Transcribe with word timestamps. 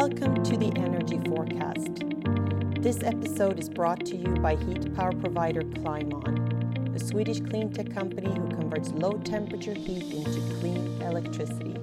Welcome 0.00 0.44
to 0.44 0.58
the 0.58 0.70
Energy 0.76 1.18
Forecast. 1.26 2.04
This 2.82 3.02
episode 3.02 3.58
is 3.58 3.70
brought 3.70 4.04
to 4.04 4.14
you 4.14 4.28
by 4.42 4.56
heat 4.56 4.94
power 4.94 5.12
provider 5.12 5.62
Climeon, 5.62 6.94
a 6.94 6.98
Swedish 6.98 7.40
clean 7.40 7.72
tech 7.72 7.94
company 7.94 8.28
who 8.28 8.46
converts 8.50 8.90
low 8.90 9.12
temperature 9.12 9.72
heat 9.72 10.12
into 10.12 10.38
clean 10.60 11.00
electricity. 11.00 11.76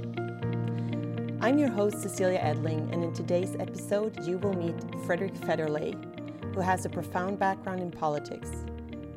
I'm 1.42 1.58
your 1.58 1.70
host, 1.70 2.04
Cecilia 2.04 2.38
Edling, 2.38 2.94
and 2.94 3.04
in 3.04 3.14
today's 3.14 3.56
episode, 3.56 4.24
you 4.28 4.38
will 4.38 4.54
meet 4.54 4.78
Fredrick 5.08 5.36
Federley, 5.40 5.96
who 6.54 6.62
has 6.62 6.86
a 6.86 6.90
profound 6.90 7.40
background 7.40 7.82
in 7.82 7.90
politics. 7.90 8.52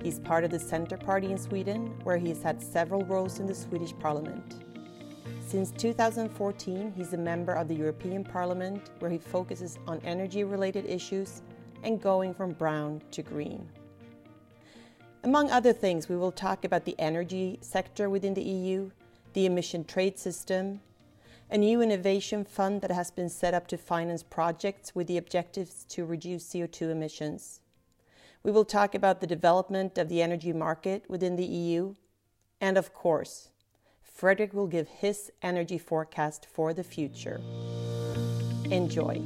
He's 0.02 0.20
part 0.20 0.42
of 0.42 0.50
the 0.50 0.58
Centre 0.58 0.96
Party 0.96 1.30
in 1.30 1.36
Sweden, 1.36 1.88
where 2.04 2.16
he 2.16 2.30
has 2.30 2.42
had 2.42 2.62
several 2.62 3.04
roles 3.04 3.40
in 3.40 3.46
the 3.46 3.54
Swedish 3.54 3.92
parliament. 3.98 4.65
Since 5.46 5.70
2014, 5.78 6.92
he's 6.96 7.12
a 7.12 7.16
member 7.16 7.52
of 7.52 7.68
the 7.68 7.74
European 7.74 8.24
Parliament, 8.24 8.90
where 8.98 9.12
he 9.12 9.18
focuses 9.18 9.78
on 9.86 10.00
energy 10.04 10.42
related 10.42 10.86
issues 10.86 11.42
and 11.84 12.02
going 12.02 12.34
from 12.34 12.50
brown 12.50 13.00
to 13.12 13.22
green. 13.22 13.68
Among 15.22 15.52
other 15.52 15.72
things, 15.72 16.08
we 16.08 16.16
will 16.16 16.32
talk 16.32 16.64
about 16.64 16.84
the 16.84 16.98
energy 16.98 17.58
sector 17.60 18.10
within 18.10 18.34
the 18.34 18.42
EU, 18.42 18.90
the 19.34 19.46
emission 19.46 19.84
trade 19.84 20.18
system, 20.18 20.80
a 21.48 21.56
new 21.56 21.80
innovation 21.80 22.44
fund 22.44 22.80
that 22.80 22.90
has 22.90 23.12
been 23.12 23.28
set 23.28 23.54
up 23.54 23.68
to 23.68 23.78
finance 23.78 24.24
projects 24.24 24.96
with 24.96 25.06
the 25.06 25.16
objectives 25.16 25.84
to 25.90 26.04
reduce 26.04 26.48
CO2 26.48 26.90
emissions. 26.90 27.60
We 28.42 28.50
will 28.50 28.64
talk 28.64 28.96
about 28.96 29.20
the 29.20 29.28
development 29.28 29.96
of 29.96 30.08
the 30.08 30.22
energy 30.22 30.52
market 30.52 31.04
within 31.08 31.36
the 31.36 31.46
EU, 31.46 31.94
and 32.60 32.76
of 32.76 32.92
course, 32.92 33.50
Fredrick 34.16 34.54
will 34.54 34.66
give 34.66 34.88
his 34.88 35.30
energy 35.42 35.76
forecast 35.76 36.46
for 36.46 36.72
the 36.72 36.82
future. 36.82 37.38
Enjoy. 38.70 39.22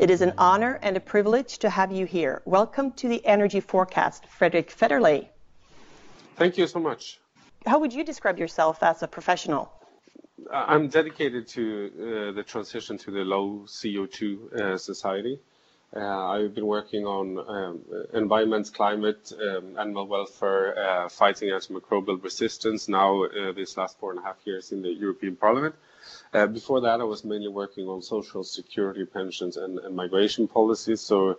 It 0.00 0.10
is 0.10 0.20
an 0.20 0.32
honor 0.36 0.80
and 0.82 0.96
a 0.96 1.00
privilege 1.00 1.58
to 1.58 1.70
have 1.70 1.92
you 1.92 2.06
here. 2.06 2.42
Welcome 2.44 2.90
to 2.92 3.06
the 3.08 3.24
Energy 3.24 3.60
Forecast, 3.60 4.26
Frederick 4.26 4.70
Federley. 4.70 5.28
Thank 6.36 6.58
you 6.58 6.66
so 6.66 6.80
much. 6.80 7.20
How 7.66 7.78
would 7.78 7.92
you 7.92 8.02
describe 8.02 8.38
yourself 8.38 8.82
as 8.82 9.04
a 9.04 9.08
professional? 9.08 9.70
I'm 10.52 10.88
dedicated 10.88 11.46
to 11.48 11.90
uh, 12.30 12.32
the 12.32 12.42
transition 12.42 12.98
to 12.98 13.12
the 13.12 13.24
low 13.24 13.64
CO2 13.66 14.52
uh, 14.52 14.78
society. 14.78 15.40
Uh, 15.96 16.00
I've 16.00 16.54
been 16.54 16.66
working 16.66 17.06
on 17.06 17.38
um, 17.48 17.80
environment, 18.12 18.70
climate, 18.74 19.32
um, 19.40 19.78
animal 19.78 20.06
welfare, 20.06 20.78
uh, 20.78 21.08
fighting 21.08 21.48
antimicrobial 21.48 22.22
resistance 22.22 22.88
now 22.88 23.24
uh, 23.24 23.52
these 23.52 23.74
last 23.78 23.98
four 23.98 24.10
and 24.10 24.20
a 24.20 24.22
half 24.22 24.36
years 24.44 24.70
in 24.70 24.82
the 24.82 24.90
European 24.90 25.34
Parliament. 25.36 25.74
Uh, 26.34 26.46
before 26.46 26.82
that, 26.82 27.00
I 27.00 27.04
was 27.04 27.24
mainly 27.24 27.48
working 27.48 27.88
on 27.88 28.02
social 28.02 28.44
security, 28.44 29.06
pensions, 29.06 29.56
and, 29.56 29.78
and 29.78 29.96
migration 29.96 30.46
policies. 30.46 31.00
So 31.00 31.38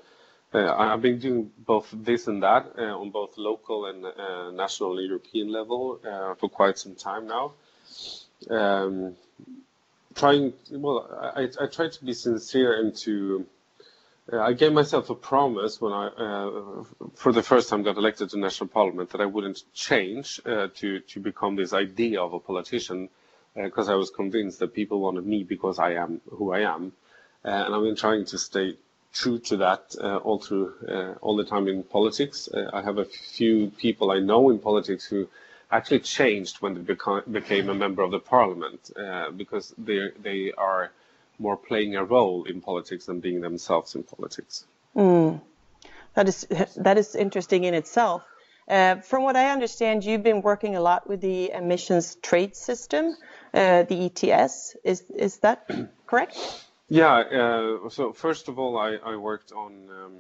uh, 0.52 0.74
I've 0.76 1.04
been 1.04 1.20
doing 1.20 1.52
both 1.60 1.88
this 1.94 2.28
and 2.28 2.42
that 2.42 2.74
uh, 2.76 3.00
on 3.00 3.12
both 3.12 3.38
local 3.38 3.86
and 3.86 4.58
national 4.58 4.98
and 4.98 5.08
European 5.08 5.52
level 5.52 6.00
for 6.40 6.50
quite 6.50 6.80
some 6.80 6.96
time 6.96 7.28
now. 7.28 7.54
Um, 8.50 9.16
trying, 10.16 10.54
well, 10.72 11.08
I, 11.36 11.50
I 11.62 11.68
try 11.68 11.90
to 11.90 12.04
be 12.06 12.14
sincere 12.14 12.80
and 12.80 12.96
to 12.98 13.46
uh, 14.32 14.40
I 14.40 14.54
gave 14.54 14.74
myself 14.74 15.10
a 15.10 15.16
promise 15.16 15.80
when 15.82 15.94
I, 15.94 16.08
uh, 16.08 16.84
for 17.16 17.32
the 17.32 17.44
first 17.44 17.70
time, 17.70 17.84
got 17.84 17.98
elected 17.98 18.30
to 18.32 18.40
national 18.40 18.70
parliament 18.70 19.10
that 19.12 19.22
I 19.22 19.26
wouldn't 19.26 19.64
change 19.74 20.40
uh, 20.46 20.68
to 20.76 21.00
to 21.00 21.20
become 21.20 21.56
this 21.56 21.74
idea 21.74 22.22
of 22.22 22.34
a 22.34 22.40
politician, 22.40 23.10
because 23.56 23.90
uh, 23.90 23.94
I 23.94 23.96
was 23.96 24.10
convinced 24.10 24.60
that 24.60 24.74
people 24.74 25.00
wanted 25.00 25.26
me 25.26 25.44
because 25.44 25.80
I 25.80 25.94
am 25.94 26.22
who 26.30 26.52
I 26.52 26.60
am, 26.62 26.94
uh, 27.46 27.50
and 27.50 27.76
I've 27.76 27.84
been 27.84 27.96
trying 27.96 28.26
to 28.26 28.38
stay 28.38 28.78
true 29.12 29.40
to 29.40 29.58
that 29.58 29.96
all 30.24 30.38
through 30.40 31.18
all 31.22 31.36
the 31.36 31.46
time 31.46 31.68
in 31.68 31.84
politics. 31.84 32.48
I 32.74 32.82
have 32.82 33.00
a 33.00 33.06
few 33.06 33.72
people 33.72 34.12
I 34.12 34.20
know 34.20 34.52
in 34.52 34.60
politics 34.60 35.06
who 35.06 35.28
actually 35.72 36.02
changed 36.02 36.58
when 36.62 36.76
they 36.76 36.94
beca- 36.94 37.32
became 37.32 37.70
a 37.70 37.74
member 37.74 38.04
of 38.04 38.12
the 38.12 38.20
parliament 38.20 38.92
because 39.36 39.74
they 39.80 40.12
they 40.22 40.52
are 40.52 40.92
more 41.40 41.58
playing 41.58 41.96
a 41.96 42.04
role 42.04 42.44
in 42.44 42.62
politics 42.62 43.06
than 43.06 43.20
being 43.20 43.42
themselves 43.42 43.96
in 43.96 44.04
politics. 44.04 44.66
Mm. 44.96 45.42
That 46.14 46.28
is 46.28 46.48
that 46.78 46.98
is 46.98 47.16
interesting 47.16 47.64
in 47.64 47.74
itself. 47.74 48.24
Uh, 48.68 48.96
from 49.02 49.24
what 49.24 49.36
I 49.36 49.50
understand, 49.50 50.04
you've 50.04 50.22
been 50.22 50.42
working 50.42 50.76
a 50.76 50.82
lot 50.82 51.08
with 51.10 51.22
the 51.22 51.52
emissions 51.52 52.16
trade 52.22 52.56
system, 52.56 53.16
uh, 53.54 53.84
the 53.84 54.06
ETS. 54.06 54.76
Is 54.84 55.04
is 55.10 55.38
that 55.38 55.70
correct? 56.08 56.38
Yeah. 56.88 57.16
Uh, 57.18 57.90
so 57.90 58.14
first 58.14 58.48
of 58.48 58.60
all, 58.60 58.78
I, 58.78 58.98
I 59.04 59.16
worked 59.16 59.52
on 59.52 59.90
um, 59.90 60.14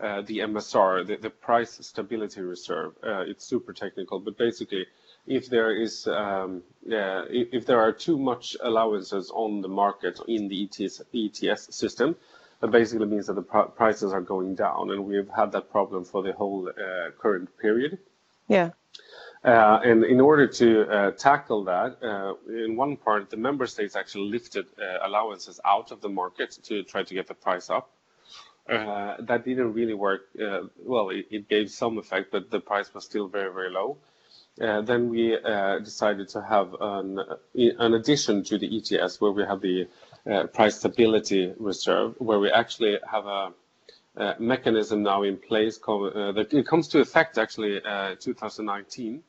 uh, 0.00 0.22
the 0.22 0.38
MSR, 0.38 1.06
the, 1.06 1.16
the, 1.16 1.30
Price 1.30 1.78
Stability 1.80 2.40
Reserve. 2.40 2.94
Uh, 3.02 3.20
it's 3.20 3.44
super 3.44 3.72
technical, 3.72 4.20
but 4.20 4.38
basically 4.38 4.86
if 5.28 5.48
there 5.48 5.70
is 5.70 6.06
um, 6.08 6.62
yeah, 6.86 7.24
if 7.28 7.66
there 7.66 7.80
are 7.80 7.92
too 7.92 8.18
much 8.18 8.56
allowances 8.62 9.30
on 9.34 9.60
the 9.60 9.68
market 9.68 10.18
in 10.26 10.48
the 10.48 10.64
ETS, 10.64 11.02
ETS 11.14 11.74
system, 11.74 12.16
that 12.60 12.70
basically 12.70 13.06
means 13.06 13.26
that 13.26 13.34
the 13.34 13.42
pr 13.42 13.60
prices 13.76 14.12
are 14.12 14.22
going 14.22 14.54
down, 14.54 14.90
and 14.90 15.04
we've 15.04 15.28
had 15.28 15.52
that 15.52 15.70
problem 15.70 16.04
for 16.04 16.22
the 16.22 16.32
whole 16.32 16.68
uh, 16.68 17.10
current 17.18 17.48
period. 17.58 17.98
Yeah. 18.48 18.70
Uh, 19.44 19.78
and 19.84 20.04
in 20.04 20.20
order 20.20 20.46
to 20.48 20.90
uh, 20.90 21.10
tackle 21.12 21.64
that, 21.64 22.02
uh, 22.02 22.34
in 22.52 22.74
one 22.74 22.96
part, 22.96 23.30
the 23.30 23.36
member 23.36 23.66
states 23.66 23.94
actually 23.94 24.28
lifted 24.30 24.66
uh, 24.80 25.06
allowances 25.06 25.60
out 25.64 25.92
of 25.92 26.00
the 26.00 26.08
market 26.08 26.58
to 26.64 26.82
try 26.82 27.02
to 27.04 27.14
get 27.14 27.28
the 27.28 27.34
price 27.34 27.70
up. 27.70 27.90
Uh, 28.68 29.16
that 29.20 29.46
didn't 29.46 29.72
really 29.72 29.94
work. 29.94 30.28
well, 30.84 31.08
it, 31.08 31.26
it, 31.30 31.48
gave 31.48 31.70
some 31.70 31.96
effect, 31.96 32.30
but 32.30 32.50
the 32.50 32.60
price 32.60 32.92
was 32.92 33.02
still 33.02 33.26
very, 33.26 33.50
very 33.50 33.70
low. 33.70 33.96
Uh, 34.60 34.80
then 34.82 35.08
we 35.08 35.36
uh, 35.36 35.78
decided 35.78 36.28
to 36.28 36.42
have 36.42 36.74
an, 36.80 37.20
an 37.54 37.94
addition 37.94 38.42
to 38.42 38.58
the 38.58 38.76
ETS 38.76 39.20
where 39.20 39.30
we 39.30 39.44
have 39.44 39.60
the 39.60 39.86
uh, 40.28 40.44
price 40.48 40.78
stability 40.78 41.52
reserve, 41.58 42.14
where 42.18 42.40
we 42.40 42.50
actually 42.50 42.98
have 43.08 43.26
a, 43.26 43.52
a 44.16 44.34
mechanism 44.40 45.02
now 45.02 45.22
in 45.22 45.36
place 45.36 45.78
called, 45.78 46.12
uh, 46.12 46.32
that 46.32 46.52
it 46.52 46.66
comes 46.66 46.88
to 46.88 46.98
effect 47.00 47.38
actually 47.38 47.80
uh, 47.84 48.16
2019. 48.18 49.22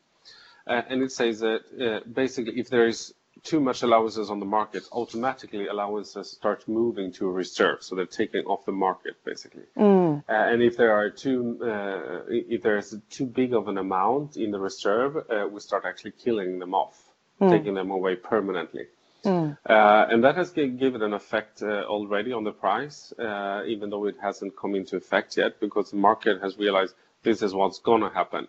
Uh, 0.65 0.81
and 0.89 1.01
it 1.01 1.11
says 1.11 1.39
that 1.39 2.03
basically 2.13 2.59
if 2.59 2.69
there 2.69 2.87
is 2.87 3.13
too 3.43 3.59
much 3.59 3.83
allowances 3.83 4.29
on 4.29 4.39
the 4.39 4.45
market, 4.45 4.83
automatically 4.91 5.67
allowances 5.67 6.31
start 6.31 6.67
moving 6.67 7.11
to 7.13 7.27
a 7.27 7.31
reserve. 7.31 7.83
So 7.83 7.95
they're 7.95 8.05
taken 8.05 8.45
off 8.45 8.65
the 8.65 8.71
market, 8.71 9.15
basically. 9.25 9.63
Mm. 9.77 10.23
Uh, 10.27 10.31
and 10.31 10.61
if 10.61 10.77
there 10.77 10.93
are 10.93 11.09
too, 11.09 11.59
uh, 11.61 12.23
if 12.29 12.61
there's 12.61 12.95
too 13.09 13.25
big 13.25 13.53
of 13.53 13.67
an 13.67 13.77
amount 13.77 14.37
in 14.37 14.51
the 14.51 14.59
reserve, 14.59 15.17
uh, 15.17 15.47
we 15.47 15.59
start 15.59 15.83
actually 15.85 16.11
killing 16.11 16.59
them 16.59 16.73
off, 16.73 16.97
mm. 17.41 17.49
taking 17.49 17.73
them 17.73 17.91
away 17.91 18.15
permanently. 18.15 18.87
Mm. 19.23 19.57
Uh, 19.65 20.05
and 20.09 20.23
that 20.23 20.35
has 20.35 20.51
given 20.51 21.01
an 21.01 21.13
effect 21.13 21.61
uh, 21.61 21.83
already 21.83 22.31
on 22.31 22.43
the 22.43 22.51
price, 22.51 23.13
uh, 23.19 23.63
even 23.65 23.89
though 23.89 24.05
it 24.05 24.15
hasn't 24.21 24.55
come 24.55 24.75
into 24.75 24.95
effect 24.95 25.37
yet, 25.37 25.59
because 25.59 25.91
the 25.91 25.97
market 25.97 26.41
has 26.41 26.57
realized 26.57 26.93
this 27.23 27.41
is 27.41 27.53
what's 27.53 27.79
going 27.79 28.01
to 28.01 28.09
happen. 28.09 28.47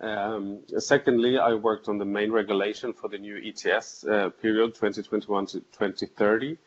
Um, 0.00 0.60
secondly, 0.78 1.38
I 1.38 1.54
worked 1.54 1.88
on 1.88 1.98
the 1.98 2.04
main 2.04 2.32
regulation 2.32 2.92
for 2.92 3.08
the 3.08 3.18
new 3.18 3.36
ETS 3.36 4.04
uh, 4.04 4.30
period 4.30 4.74
2021 4.74 5.46
to 5.46 5.60
2030. 5.60 6.58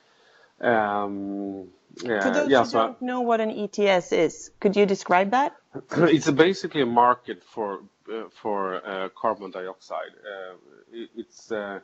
Um, 0.61 1.67
yeah, 2.01 2.21
for 2.21 2.29
those 2.29 2.49
yeah, 2.49 2.63
who 2.63 2.69
so 2.69 2.79
don't 2.79 3.01
know 3.01 3.21
what 3.21 3.41
an 3.41 3.51
ETS 3.51 4.11
is, 4.13 4.51
could 4.59 4.75
you 4.75 4.85
describe 4.85 5.31
that? 5.31 5.55
It's 5.97 6.29
basically 6.31 6.81
a 6.81 6.85
market 6.85 7.43
for 7.43 7.81
uh, 8.11 8.29
for 8.29 8.85
uh, 8.85 9.09
carbon 9.09 9.51
dioxide. 9.51 10.13
Uh, 10.23 10.55
it, 10.93 11.09
it's 11.15 11.51
uh, 11.51 11.79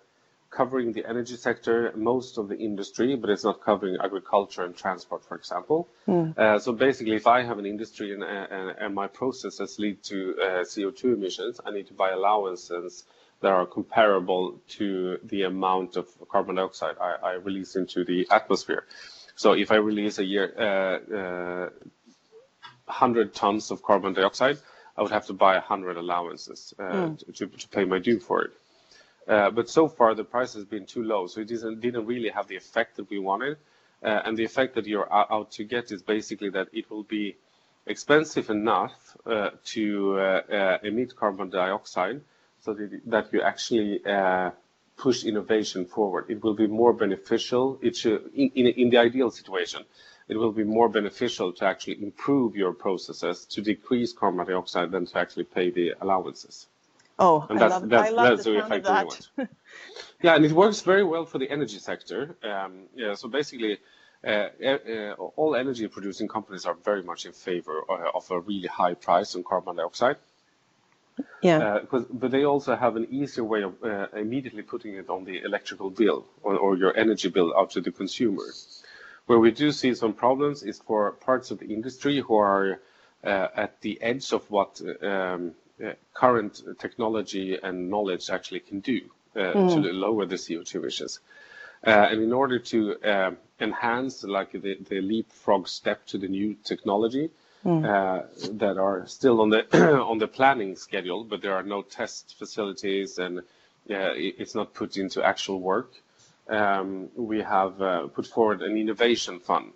covering 0.52 0.92
the 0.92 1.08
energy 1.08 1.38
sector, 1.38 1.94
most 1.96 2.38
of 2.38 2.50
the 2.50 2.58
industry, 2.58 3.16
but 3.16 3.30
it's 3.30 3.46
not 3.46 3.62
covering 3.62 3.98
agriculture 4.04 4.64
and 4.66 4.76
transport, 4.76 5.24
for 5.24 5.36
example. 5.36 5.88
Mm. 6.08 6.38
Uh, 6.38 6.60
so 6.60 6.74
basically, 6.74 7.16
if 7.16 7.26
I 7.26 7.44
have 7.44 7.58
an 7.58 7.66
industry 7.66 8.14
and, 8.14 8.22
and, 8.22 8.78
and 8.78 8.94
my 8.94 9.08
processes 9.08 9.80
lead 9.80 10.04
to 10.04 10.36
uh, 10.40 10.46
CO2 10.64 11.16
emissions, 11.16 11.62
I 11.66 11.72
need 11.72 11.88
to 11.88 11.94
buy 11.94 12.12
allowances 12.12 13.06
that 13.40 13.52
are 13.52 13.66
comparable 13.66 14.60
to 14.78 15.18
the 15.24 15.44
amount 15.44 15.96
of 15.96 16.08
carbon 16.30 16.56
dioxide 16.56 16.96
I, 17.00 17.16
I 17.24 17.32
release 17.36 17.76
into 17.78 18.04
the 18.04 18.28
atmosphere. 18.30 18.86
So 19.36 19.54
if 19.54 19.72
I 19.72 19.78
release 19.78 20.20
a 20.20 20.26
year 20.26 20.48
uh, 20.60 21.70
100 22.86 23.28
uh, 23.28 23.32
tons 23.34 23.72
of 23.72 23.82
carbon 23.82 24.14
dioxide, 24.14 24.58
I 24.98 25.02
would 25.02 25.12
have 25.12 25.28
to 25.28 25.34
buy 25.34 25.54
100 25.54 25.96
allowances 25.96 26.74
mm. 26.78 27.36
to, 27.36 27.48
to 27.48 27.68
pay 27.70 27.86
my 27.86 28.00
due 28.00 28.20
for 28.20 28.44
it. 28.44 28.52
Uh, 29.28 29.52
but 29.52 29.70
so 29.70 29.88
far, 29.88 30.16
the 30.16 30.24
price 30.24 30.54
has 30.54 30.66
been 30.66 30.86
too 30.86 31.04
low, 31.04 31.28
so 31.28 31.42
it 31.42 31.48
didn't 31.48 32.06
really 32.06 32.30
have 32.30 32.48
the 32.48 32.56
effect 32.56 32.98
that 32.98 33.10
we 33.10 33.20
wanted. 33.20 33.58
Uh, 34.04 34.20
and 34.26 34.36
the 34.36 34.44
effect 34.44 34.74
that 34.76 34.88
you're 34.88 35.12
out 35.14 35.52
to 35.52 35.64
get 35.64 35.92
is 35.92 36.02
basically 36.02 36.50
that 36.50 36.68
it 36.74 36.90
will 36.90 37.04
be 37.04 37.36
expensive 37.86 38.50
enough 38.50 39.16
uh, 39.26 39.52
to 39.64 40.18
emit 40.84 41.16
carbon 41.16 41.50
dioxide 41.50 42.22
so 42.62 42.74
that, 42.74 43.30
you 43.32 43.42
actually 43.42 44.02
push 44.98 45.24
innovation 45.24 45.86
forward. 45.86 46.26
It 46.30 46.44
will 46.44 46.54
be 46.56 46.68
more 46.68 46.94
beneficial. 46.94 47.80
It 47.82 47.96
should, 47.96 48.32
in 48.36 48.90
the 48.90 48.98
ideal 48.98 49.30
situation, 49.30 49.84
it 50.28 50.38
will 50.38 50.52
be 50.52 50.64
more 50.64 50.90
beneficial 50.90 51.54
to 51.54 51.66
actually 51.66 52.02
improve 52.02 52.56
your 52.56 52.74
processes 52.74 53.46
to 53.48 53.62
decrease 53.62 54.14
carbon 54.14 54.46
dioxide 54.46 54.92
than 54.92 55.06
to 55.08 55.18
actually 55.18 55.44
pay 55.44 55.70
the 55.70 55.94
allowances. 56.02 56.68
Oh, 57.22 57.46
and 57.50 57.60
I 57.60 57.68
love, 57.68 57.88
that's, 57.88 58.08
I 58.08 58.12
love 58.12 58.44
the, 58.44 58.58
effect 58.58 58.86
we 58.88 58.92
want. 58.92 59.30
yeah, 60.24 60.36
and 60.36 60.44
it 60.44 60.52
works 60.52 60.82
very 60.82 61.04
well 61.04 61.26
for 61.26 61.38
the 61.38 61.50
energy 61.52 61.78
sector. 61.78 62.36
Um, 62.44 62.88
yeah, 62.96 63.14
so 63.14 63.30
basically, 63.30 63.78
uh, 64.26 64.48
uh, 64.66 65.14
all 65.36 65.56
energy 65.56 65.88
producing 65.88 66.28
companies 66.28 66.66
are 66.66 66.74
very 66.74 67.04
much 67.04 67.28
in 67.28 67.34
favor 67.34 67.82
of 68.14 68.32
a 68.32 68.40
really 68.40 68.68
high 68.68 68.96
price 68.96 69.36
on 69.36 69.44
carbon 69.44 69.76
dioxide. 69.76 70.18
Yeah. 71.44 71.58
Uh, 71.92 72.04
but 72.12 72.32
they 72.32 72.44
also 72.44 72.76
have 72.76 72.96
an 72.96 73.08
easier 73.12 73.44
way 73.44 73.62
of 73.64 73.84
uh, 73.84 74.08
immediately 74.16 74.64
putting 74.64 74.96
it 74.96 75.10
on 75.10 75.26
the 75.26 75.44
electrical 75.44 75.90
bill 75.92 76.26
or, 76.42 76.56
or, 76.58 76.78
your 76.78 76.96
energy 76.98 77.30
bill 77.30 77.54
out 77.56 77.72
to 77.72 77.82
the 77.82 77.92
consumer. 77.92 78.46
Where 79.28 79.40
we 79.40 79.52
do 79.52 79.72
see 79.72 79.94
some 79.94 80.14
problems 80.14 80.64
is 80.64 80.80
for 80.80 81.12
parts 81.12 81.52
of 81.52 81.60
the 81.60 81.74
industry 81.74 82.20
who 82.20 82.36
are 82.36 82.80
uh, 83.24 83.48
at 83.56 83.80
the 83.82 84.02
edge 84.02 84.34
of 84.34 84.50
what 84.50 84.82
um, 85.04 85.08
uh, 85.08 85.50
current 86.14 86.62
technology 86.80 87.58
and 87.62 87.90
knowledge 87.90 88.30
actually 88.30 88.60
can 88.60 88.80
do 88.80 89.02
mm. 89.36 89.74
to 89.74 89.80
lower 89.92 90.26
the 90.26 90.36
CO2 90.36 90.76
emissions. 90.76 91.20
Uh, 91.86 91.90
and 92.12 92.22
in 92.22 92.32
order 92.32 92.60
to 92.60 92.96
uh, 93.04 93.32
enhance 93.60 94.24
like 94.24 94.52
the, 94.52 94.78
the 94.88 95.02
leapfrog 95.02 95.68
step 95.68 96.06
to 96.06 96.18
the 96.18 96.28
new 96.28 96.56
technology, 96.64 97.30
Mm. 97.64 97.86
Uh, 97.86 98.24
that 98.54 98.80
are 98.80 99.06
still 99.06 99.40
on 99.40 99.50
the 99.50 99.62
on 100.02 100.18
the 100.18 100.28
planning 100.28 100.76
schedule, 100.76 101.24
but 101.24 101.44
there 101.44 101.54
are 101.54 101.62
no 101.62 101.84
test 101.84 102.36
facilities 102.40 103.20
and 103.20 103.38
uh, 103.38 103.44
it's 104.16 104.56
not 104.56 104.74
put 104.74 104.98
into 104.98 105.24
actual 105.24 105.60
work. 105.60 105.92
Um, 106.50 107.10
we 107.16 107.42
have 107.42 107.80
uh, 107.80 108.08
put 108.08 108.26
forward 108.26 108.64
an 108.64 108.78
innovation 108.78 109.40
fund. 109.40 109.74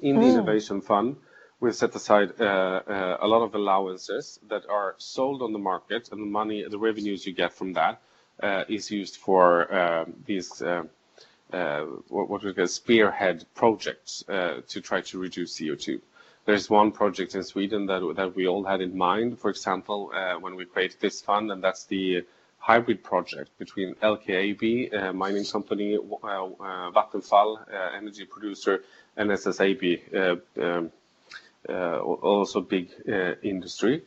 In 0.00 0.16
the 0.16 0.22
mm. 0.22 0.32
innovation 0.32 0.80
fund, 0.80 1.16
we've 1.60 1.74
set 1.74 1.94
aside 1.94 2.32
uh, 2.40 2.44
uh, 2.44 3.18
a 3.20 3.28
lot 3.28 3.42
of 3.42 3.54
allowances 3.54 4.40
that 4.48 4.64
are 4.68 4.94
sold 4.98 5.42
on 5.42 5.52
the 5.52 5.58
market, 5.58 6.10
and 6.10 6.20
the 6.20 6.26
money, 6.26 6.64
the 6.68 6.78
revenues 6.78 7.26
you 7.26 7.32
get 7.32 7.52
from 7.52 7.74
that, 7.74 8.00
uh, 8.42 8.64
is 8.68 8.90
used 8.90 9.16
for 9.16 9.72
um, 9.74 10.14
these. 10.26 10.62
what, 11.50 12.28
what 12.30 12.42
we 12.42 12.54
call 12.54 12.66
spearhead 12.66 13.44
projects 13.54 14.24
to 14.26 14.80
try 14.80 15.00
to 15.00 15.18
reduce 15.18 15.58
CO2. 15.58 16.00
There's 16.46 16.70
one 16.70 16.90
project 16.90 17.34
in 17.34 17.42
Sweden 17.44 17.86
that 17.86 18.14
that 18.16 18.34
we 18.34 18.48
all 18.48 18.64
had 18.64 18.80
in 18.80 18.96
mind, 18.96 19.38
for 19.38 19.50
example, 19.50 20.10
uh, 20.14 20.34
when 20.34 20.56
we 20.56 20.64
created 20.64 20.98
this 21.00 21.20
fund, 21.20 21.52
and 21.52 21.62
that's 21.62 21.84
the 21.84 22.24
HYBRIT 22.66 23.02
project 23.02 23.50
between 23.58 23.94
LKAB, 23.96 24.94
uh, 24.94 25.12
mining 25.12 25.44
company, 25.44 25.96
uh, 25.96 26.26
uh, 26.26 26.90
Vattenfall, 26.90 27.58
uh, 27.72 27.96
energy 27.96 28.24
producer, 28.24 28.84
and 29.16 29.30
SSAB, 29.30 29.84
uh, 30.14 30.62
um, 30.62 30.92
also 31.68 32.60
big 32.60 32.90
industry. 33.42 34.02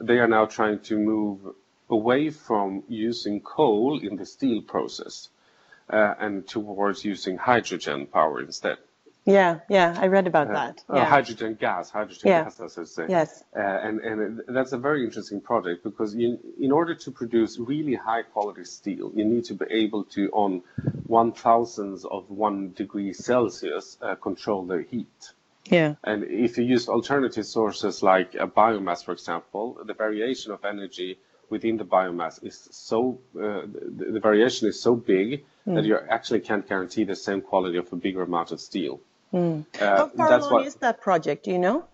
They 0.00 0.18
are 0.18 0.28
now 0.28 0.46
trying 0.46 0.80
to 0.80 0.98
move 0.98 1.40
away 1.90 2.30
from 2.30 2.82
using 2.88 3.40
coal 3.40 4.00
in 4.00 4.16
the 4.16 4.26
steel 4.26 4.62
process 4.62 5.28
and 5.88 6.46
towards 6.46 7.04
using 7.04 7.36
hydrogen 7.36 8.06
power 8.06 8.40
instead. 8.40 8.78
Yeah, 9.28 9.60
yeah, 9.68 9.94
I 9.98 10.06
read 10.06 10.26
about 10.26 10.48
uh, 10.48 10.52
that. 10.54 10.84
Uh, 10.88 11.04
hydrogen 11.04 11.54
gas, 11.60 11.90
hydrogen 11.90 12.28
yeah. 12.28 12.44
gas, 12.44 12.60
as 12.60 12.78
I 12.78 12.84
say. 12.84 13.06
Yes. 13.10 13.44
Uh, 13.54 13.60
and 13.60 14.00
and 14.00 14.42
that's 14.48 14.72
a 14.72 14.78
very 14.78 15.04
interesting 15.04 15.42
project 15.42 15.84
because 15.84 16.14
you, 16.14 16.38
in 16.58 16.72
order 16.72 16.94
to 16.94 17.10
produce 17.10 17.58
really 17.58 17.94
high 17.94 18.22
quality 18.22 18.64
steel, 18.64 19.12
you 19.14 19.26
need 19.26 19.44
to 19.44 19.54
be 19.54 19.66
able 19.68 20.04
to, 20.04 20.30
on 20.30 20.62
one 21.06 21.32
thousandth 21.32 22.06
of 22.06 22.30
one 22.30 22.72
degree 22.72 23.12
Celsius, 23.12 23.98
uh, 24.00 24.14
control 24.14 24.64
the 24.64 24.82
heat. 24.90 25.32
Yeah. 25.70 25.94
And 26.04 26.24
if 26.24 26.58
you 26.58 26.64
use 26.64 26.88
alternative 26.88 27.46
sources 27.46 28.02
like 28.02 28.34
a 28.34 28.46
biomass, 28.46 29.04
for 29.04 29.12
example, 29.12 29.78
the 29.84 29.94
variation 29.94 30.52
of 30.52 30.64
energy 30.64 31.18
within 31.50 31.76
the 31.76 31.84
biomass 31.84 32.44
is 32.44 32.68
so 32.70 33.18
uh, 33.36 33.62
the, 33.96 34.10
the, 34.12 34.20
variation 34.20 34.68
is 34.68 34.80
so 34.80 34.94
big 34.94 35.44
mm. 35.66 35.74
that 35.74 35.84
you 35.84 35.98
actually 36.10 36.40
can't 36.40 36.68
guarantee 36.68 37.04
the 37.04 37.16
same 37.16 37.40
quality 37.40 37.78
of 37.78 37.90
a 37.92 37.96
bigger 37.96 38.22
amount 38.22 38.52
of 38.52 38.60
steel. 38.60 39.00
Mm. 39.32 39.64
How 39.78 40.08
far 40.08 40.32
along 40.32 40.52
what, 40.52 40.66
is 40.66 40.74
that 40.76 41.00
project? 41.00 41.44
Do 41.44 41.52
you 41.52 41.58
know? 41.58 41.84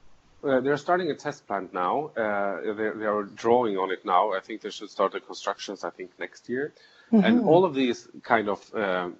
Uh, 0.43 0.61
they're 0.61 0.76
starting 0.76 1.11
a 1.11 1.15
test 1.15 1.47
plant 1.47 1.73
now. 1.73 2.11
Uh, 2.17 2.75
they, 2.75 2.91
they, 2.99 3.06
are 3.06 3.23
drawing 3.23 3.79
on 3.79 3.91
it 3.91 4.05
now. 4.05 4.32
I 4.32 4.41
think 4.41 4.61
they 4.61 4.71
should 4.71 4.91
start 4.91 5.12
the 5.12 5.21
constructions. 5.21 5.85
I 5.85 5.91
think 5.91 6.11
next 6.19 6.49
year. 6.49 6.75
Mm-hmm. 7.12 7.25
And 7.25 7.44
all 7.44 7.65
of 7.65 7.75
these 7.75 8.09
kind 8.23 8.49
of 8.49 8.75
uh, 8.75 9.11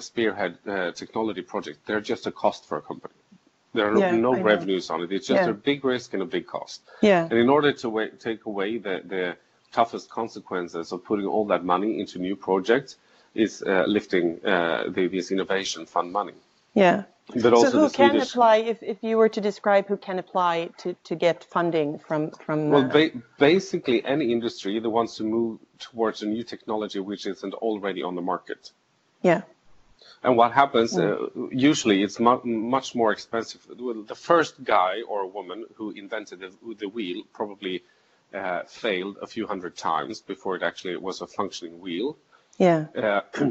spearhead 0.00 0.58
uh, 0.66 0.92
technology 0.92 1.42
projects, 1.42 1.78
they're 1.86 2.00
just 2.00 2.26
a 2.26 2.32
cost 2.32 2.68
for 2.68 2.78
a 2.78 2.82
company. 2.82 3.14
There 3.74 3.90
are 3.90 3.98
yeah, 3.98 4.10
no, 4.10 4.32
no 4.32 4.42
revenues 4.42 4.90
on 4.90 5.02
it. 5.02 5.12
It's 5.12 5.26
just 5.26 5.42
yeah. 5.42 5.50
a 5.50 5.54
big 5.54 5.84
risk 5.84 6.12
and 6.12 6.22
a 6.22 6.26
big 6.26 6.46
cost. 6.46 6.82
Yeah. 7.00 7.24
And 7.24 7.38
in 7.38 7.48
order 7.48 7.72
to 7.72 8.10
take 8.18 8.44
away 8.44 8.78
the, 8.78 9.00
the 9.04 9.36
toughest 9.72 10.10
consequences 10.10 10.92
of 10.92 11.04
putting 11.04 11.26
all 11.26 11.46
that 11.46 11.64
money 11.64 11.98
into 12.00 12.18
new 12.18 12.36
projects, 12.36 12.96
is 13.34 13.62
uh, 13.62 13.84
lifting 13.86 14.44
uh, 14.44 14.84
the, 14.88 15.08
this 15.08 15.30
innovation 15.30 15.86
fund 15.86 16.12
money. 16.12 16.34
Yeah. 16.74 17.04
But 17.40 17.54
also 17.54 17.70
so 17.70 17.80
who 17.80 17.90
can 17.90 18.10
Swedish... 18.10 18.30
apply 18.30 18.56
if, 18.56 18.82
if 18.82 18.98
you 19.02 19.16
were 19.16 19.28
to 19.28 19.40
describe 19.40 19.86
who 19.86 19.96
can 19.96 20.18
apply 20.18 20.70
to, 20.78 20.94
to 21.04 21.14
get 21.14 21.44
funding 21.44 21.98
from 21.98 22.32
from 22.32 22.70
well 22.70 22.84
uh... 22.84 22.88
ba 22.88 23.10
basically 23.38 24.04
any 24.04 24.32
industry 24.32 24.80
that 24.80 24.90
wants 24.90 25.16
to 25.18 25.24
move 25.24 25.60
towards 25.78 26.22
a 26.22 26.26
new 26.26 26.42
technology 26.42 26.98
which 26.98 27.26
isn't 27.26 27.54
already 27.54 28.02
on 28.02 28.16
the 28.16 28.20
market 28.20 28.72
yeah 29.22 29.42
and 30.22 30.36
what 30.36 30.52
happens 30.52 30.94
mm. 30.94 31.02
uh, 31.02 31.48
usually 31.50 32.02
it's 32.02 32.18
mu 32.18 32.40
much 32.44 32.94
more 32.94 33.12
expensive 33.12 33.60
well, 33.78 34.02
the 34.02 34.14
first 34.14 34.62
guy 34.64 35.02
or 35.08 35.26
woman 35.26 35.64
who 35.76 35.90
invented 35.90 36.40
the, 36.40 36.50
the 36.78 36.88
wheel 36.88 37.22
probably 37.32 37.82
uh, 38.34 38.62
failed 38.66 39.18
a 39.20 39.26
few 39.26 39.46
hundred 39.46 39.76
times 39.76 40.20
before 40.20 40.56
it 40.56 40.62
actually 40.62 40.96
was 40.96 41.20
a 41.20 41.26
functioning 41.26 41.80
wheel 41.80 42.16
yeah 42.58 42.86
uh, 42.96 43.20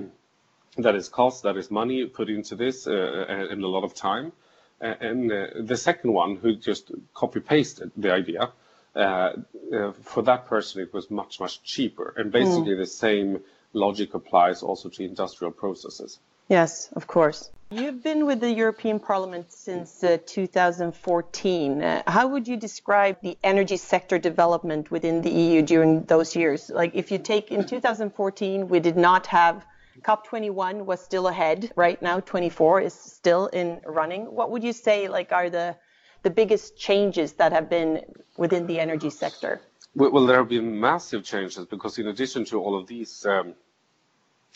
that 0.77 0.95
is 0.95 1.09
cost, 1.09 1.44
that 1.44 1.57
is 1.57 1.69
money 1.69 2.06
put 2.06 2.30
into 2.30 2.56
this 2.56 2.88
uh, 2.88 3.25
and 3.27 3.63
a 3.63 3.68
lot 3.68 3.83
of 3.83 3.94
time. 3.94 4.31
And 4.80 5.31
uh, 5.31 5.48
the 5.59 5.77
second 5.77 6.12
one, 6.12 6.38
who 6.38 6.56
just 6.56 6.92
copy 7.13 7.39
pasted 7.39 7.92
the 7.95 8.12
idea, 8.12 8.51
uh, 8.96 9.34
uh, 9.74 9.91
for 10.01 10.24
that 10.24 10.48
person 10.48 10.81
it 10.81 10.93
was 10.93 11.12
much 11.12 11.39
much 11.39 11.62
cheaper. 11.63 12.13
And 12.17 12.31
basically 12.31 12.74
mm. 12.74 12.79
the 12.79 12.88
same 12.88 13.41
logic 13.74 14.15
applies 14.15 14.63
also 14.63 14.89
to 14.89 15.03
industrial 15.03 15.51
processes. 15.51 16.20
Yes, 16.51 16.89
of 16.98 17.08
course. 17.08 17.50
You've 17.70 18.03
been 18.03 18.25
with 18.25 18.41
the 18.41 18.51
European 18.51 19.00
Parliament 19.00 19.53
since 19.53 20.03
uh, 20.03 20.17
2014. 20.25 21.81
Uh, 21.81 22.03
how 22.05 22.27
would 22.27 22.46
you 22.46 22.58
describe 22.58 23.15
the 23.22 23.38
energy 23.41 23.77
sector 23.77 24.20
development 24.20 24.91
within 24.91 25.22
the 25.22 25.29
EU 25.31 25.62
during 25.62 26.03
those 26.03 26.36
years? 26.36 26.70
Like, 26.70 26.91
if 26.93 27.10
you 27.10 27.20
take 27.20 27.53
in 27.53 27.65
2014, 27.65 28.67
we 28.67 28.81
did 28.81 28.98
not 28.98 29.27
have 29.27 29.65
COP21 30.01 30.84
was 30.84 31.00
still 31.00 31.29
ahead. 31.29 31.72
Right 31.77 32.01
now, 32.01 32.20
24 32.20 32.81
is 32.81 32.93
still 32.93 33.48
in 33.48 33.79
running. 33.86 34.24
What 34.25 34.51
would 34.51 34.62
you 34.62 34.74
say 34.74 35.08
like 35.08 35.31
are 35.31 35.50
the 35.50 35.77
the 36.24 36.29
biggest 36.29 36.77
changes 36.77 37.31
that 37.34 37.53
have 37.53 37.70
been 37.70 38.01
within 38.36 38.67
the 38.67 38.77
energy 38.81 39.10
sector? 39.10 39.62
Well, 39.96 40.12
well 40.12 40.25
there 40.25 40.38
have 40.38 40.50
been 40.50 40.81
massive 40.81 41.24
changes 41.24 41.65
because 41.65 41.98
in 41.98 42.08
addition 42.08 42.43
to 42.51 42.60
all 42.60 42.75
of 42.77 42.88
these 42.88 43.25
um, 43.25 43.55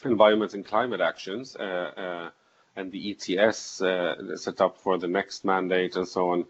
environment 0.03 0.53
and 0.53 0.65
climate 0.65 1.01
actions 1.01 1.55
uh, 1.55 1.63
uh, 1.63 2.29
and 2.75 2.91
the 2.91 3.11
ETS 3.11 3.81
uh, 3.81 4.35
set 4.35 4.59
up 4.61 4.77
for 4.77 4.97
the 4.97 5.07
next 5.07 5.45
mandate 5.45 5.95
and 5.95 6.07
so 6.07 6.31
on, 6.31 6.45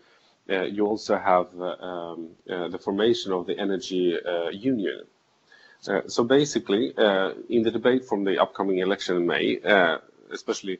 you 0.48 0.86
also 0.86 1.18
have 1.18 1.48
um, 1.60 2.30
the 2.46 2.80
formation 2.82 3.32
of 3.32 3.46
the 3.46 3.58
energy 3.60 4.18
union. 4.52 5.04
So 6.08 6.24
basically, 6.24 6.94
in 7.50 7.62
the 7.64 7.72
debate 7.72 8.06
from 8.06 8.24
the 8.24 8.40
upcoming 8.40 8.80
election 8.80 9.18
in 9.18 9.28
May, 9.28 9.60
especially 10.32 10.80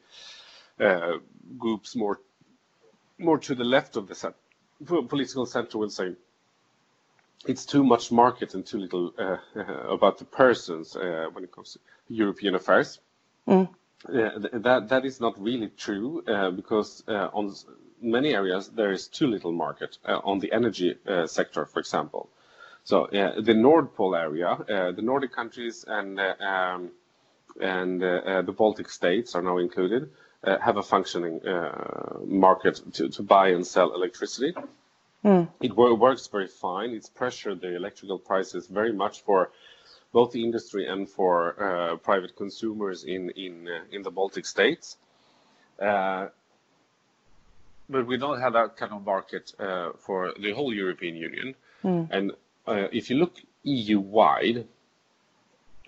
groups 1.58 1.94
more 1.94 2.20
more 3.18 3.38
to 3.38 3.54
the 3.54 3.64
left 3.64 3.96
of 3.96 4.08
the 4.08 4.34
political 5.08 5.46
center 5.46 5.78
will 5.78 5.90
say 5.90 6.14
it's 7.46 7.64
too 7.64 7.84
much 7.84 8.10
market 8.12 8.54
and 8.54 8.66
too 8.66 8.78
little 8.78 9.12
uh, 9.18 9.36
about 9.88 10.18
the 10.18 10.24
persons 10.24 10.96
uh, 10.96 11.26
when 11.32 11.44
it 11.44 11.52
comes 11.52 11.72
to 11.72 11.78
European 12.08 12.54
affairs. 12.54 13.00
Mm. 13.48 13.68
Uh, 14.08 14.30
that 14.52 14.88
that 14.88 15.04
is 15.04 15.20
not 15.20 15.40
really 15.40 15.68
true 15.76 16.22
because 16.54 17.02
on 17.08 17.54
many 18.00 18.34
areas 18.34 18.68
there 18.68 18.92
is 18.92 19.08
too 19.08 19.26
little 19.26 19.52
market 19.52 19.98
on 20.04 20.38
the 20.38 20.52
energy 20.52 20.96
sector, 21.26 21.64
for 21.66 21.80
example. 21.80 22.28
So 22.84 23.08
the 23.10 23.54
Nord 23.54 23.94
Pool 23.94 24.14
area, 24.14 24.48
uh, 24.48 24.92
the 24.92 25.02
Nordic 25.02 25.32
countries 25.32 25.84
and 25.88 26.20
uh, 26.20 26.34
um, 26.38 26.90
and 27.60 28.00
uh, 28.00 28.42
the 28.42 28.52
Baltic 28.52 28.90
states 28.90 29.34
are 29.34 29.42
now 29.42 29.58
included, 29.58 30.10
have 30.44 30.76
a 30.76 30.84
functioning 30.84 31.40
market 32.24 32.80
to, 32.94 33.08
to 33.08 33.22
buy 33.24 33.48
and 33.48 33.66
sell 33.66 33.92
electricity. 33.92 34.54
Mm. 35.24 35.48
It 35.60 35.74
works 35.74 36.28
very 36.28 36.46
fine. 36.46 36.90
It's 36.90 37.08
pressured 37.08 37.60
the 37.60 37.74
electrical 37.74 38.18
prices 38.20 38.68
very 38.68 38.92
much 38.92 39.22
for 39.22 39.50
both 40.12 40.32
the 40.32 40.42
industry 40.42 40.86
and 40.86 41.08
for 41.08 41.34
uh, 41.62 41.96
private 41.96 42.36
consumers 42.36 43.04
in 43.04 43.30
in 43.30 43.68
uh, 43.68 43.84
in 43.90 44.02
the 44.02 44.10
Baltic 44.10 44.46
states. 44.46 44.96
Uh, 45.80 46.28
but 47.88 48.06
we 48.06 48.16
don't 48.16 48.40
have 48.40 48.54
that 48.54 48.76
kind 48.76 48.92
of 48.92 49.04
market 49.04 49.52
for 49.98 50.32
the 50.40 50.52
whole 50.52 50.74
European 50.74 51.14
Union. 51.14 51.54
Hmm. 51.82 52.02
And 52.10 52.32
if 52.66 53.10
you 53.10 53.16
look 53.16 53.36
EU-wide, 53.62 54.66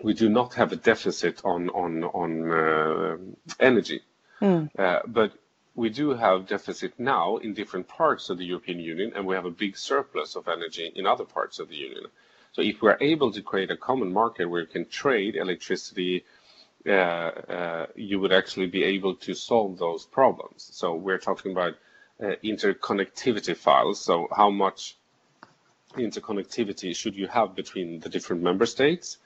we 0.01 0.13
do 0.13 0.29
not 0.29 0.53
have 0.53 0.71
a 0.71 0.77
deficit 0.77 1.41
on 1.43 1.69
energy. 3.59 4.01
Hmm. 4.39 4.65
But 5.07 5.33
we 5.75 5.89
do 5.89 6.09
have 6.13 6.47
deficit 6.47 6.93
now 6.99 7.37
in 7.37 7.53
different 7.53 7.87
parts 7.87 8.29
of 8.29 8.37
the 8.37 8.45
European 8.45 8.79
Union, 8.79 9.13
and 9.15 9.25
we 9.25 9.35
have 9.35 9.45
a 9.45 9.51
big 9.51 9.77
surplus 9.77 10.35
of 10.35 10.47
energy 10.47 10.91
in 10.95 11.05
other 11.05 11.25
parts 11.25 11.59
of 11.59 11.69
the 11.69 11.75
Union. 11.75 12.05
So 12.53 12.61
if 12.61 12.81
we're 12.81 12.97
able 12.99 13.31
to 13.31 13.41
create 13.41 13.71
a 13.71 13.77
common 13.77 14.11
market 14.11 14.45
where 14.45 14.61
you 14.61 14.67
can 14.67 14.85
trade 14.85 15.35
electricity, 15.35 16.25
uh, 16.85 16.91
uh, 16.91 17.85
you 17.95 18.19
would 18.19 18.31
actually 18.31 18.67
be 18.67 18.83
able 18.83 19.15
to 19.15 19.33
solve 19.33 19.77
those 19.77 20.05
problems. 20.05 20.69
So 20.71 20.95
we're 20.95 21.17
talking 21.17 21.51
about 21.51 21.75
uh, 22.21 22.35
interconnectivity 22.43 23.55
files. 23.55 23.99
So 24.01 24.27
how 24.35 24.49
much 24.49 24.95
interconnectivity 25.95 26.95
should 26.95 27.15
you 27.15 27.27
have 27.27 27.55
between 27.55 27.99
the 27.99 28.09
different 28.09 28.41
member 28.41 28.65
states? 28.65 29.17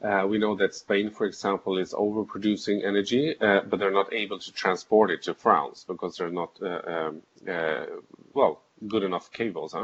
We 0.00 0.38
know 0.38 0.54
that 0.56 0.74
Spain, 0.74 1.10
for 1.10 1.26
example, 1.26 1.78
is 1.78 1.92
overproducing 1.92 2.84
energy, 2.84 3.34
but 3.40 3.78
they're 3.78 3.90
not 3.90 4.12
able 4.12 4.38
to 4.38 4.52
transport 4.52 5.10
it 5.10 5.22
to 5.22 5.34
France 5.34 5.84
because 5.86 6.16
they're 6.16 6.30
not, 6.30 6.52
um, 6.62 7.22
well, 8.32 8.60
good 8.86 9.02
enough 9.02 9.32
cables. 9.32 9.74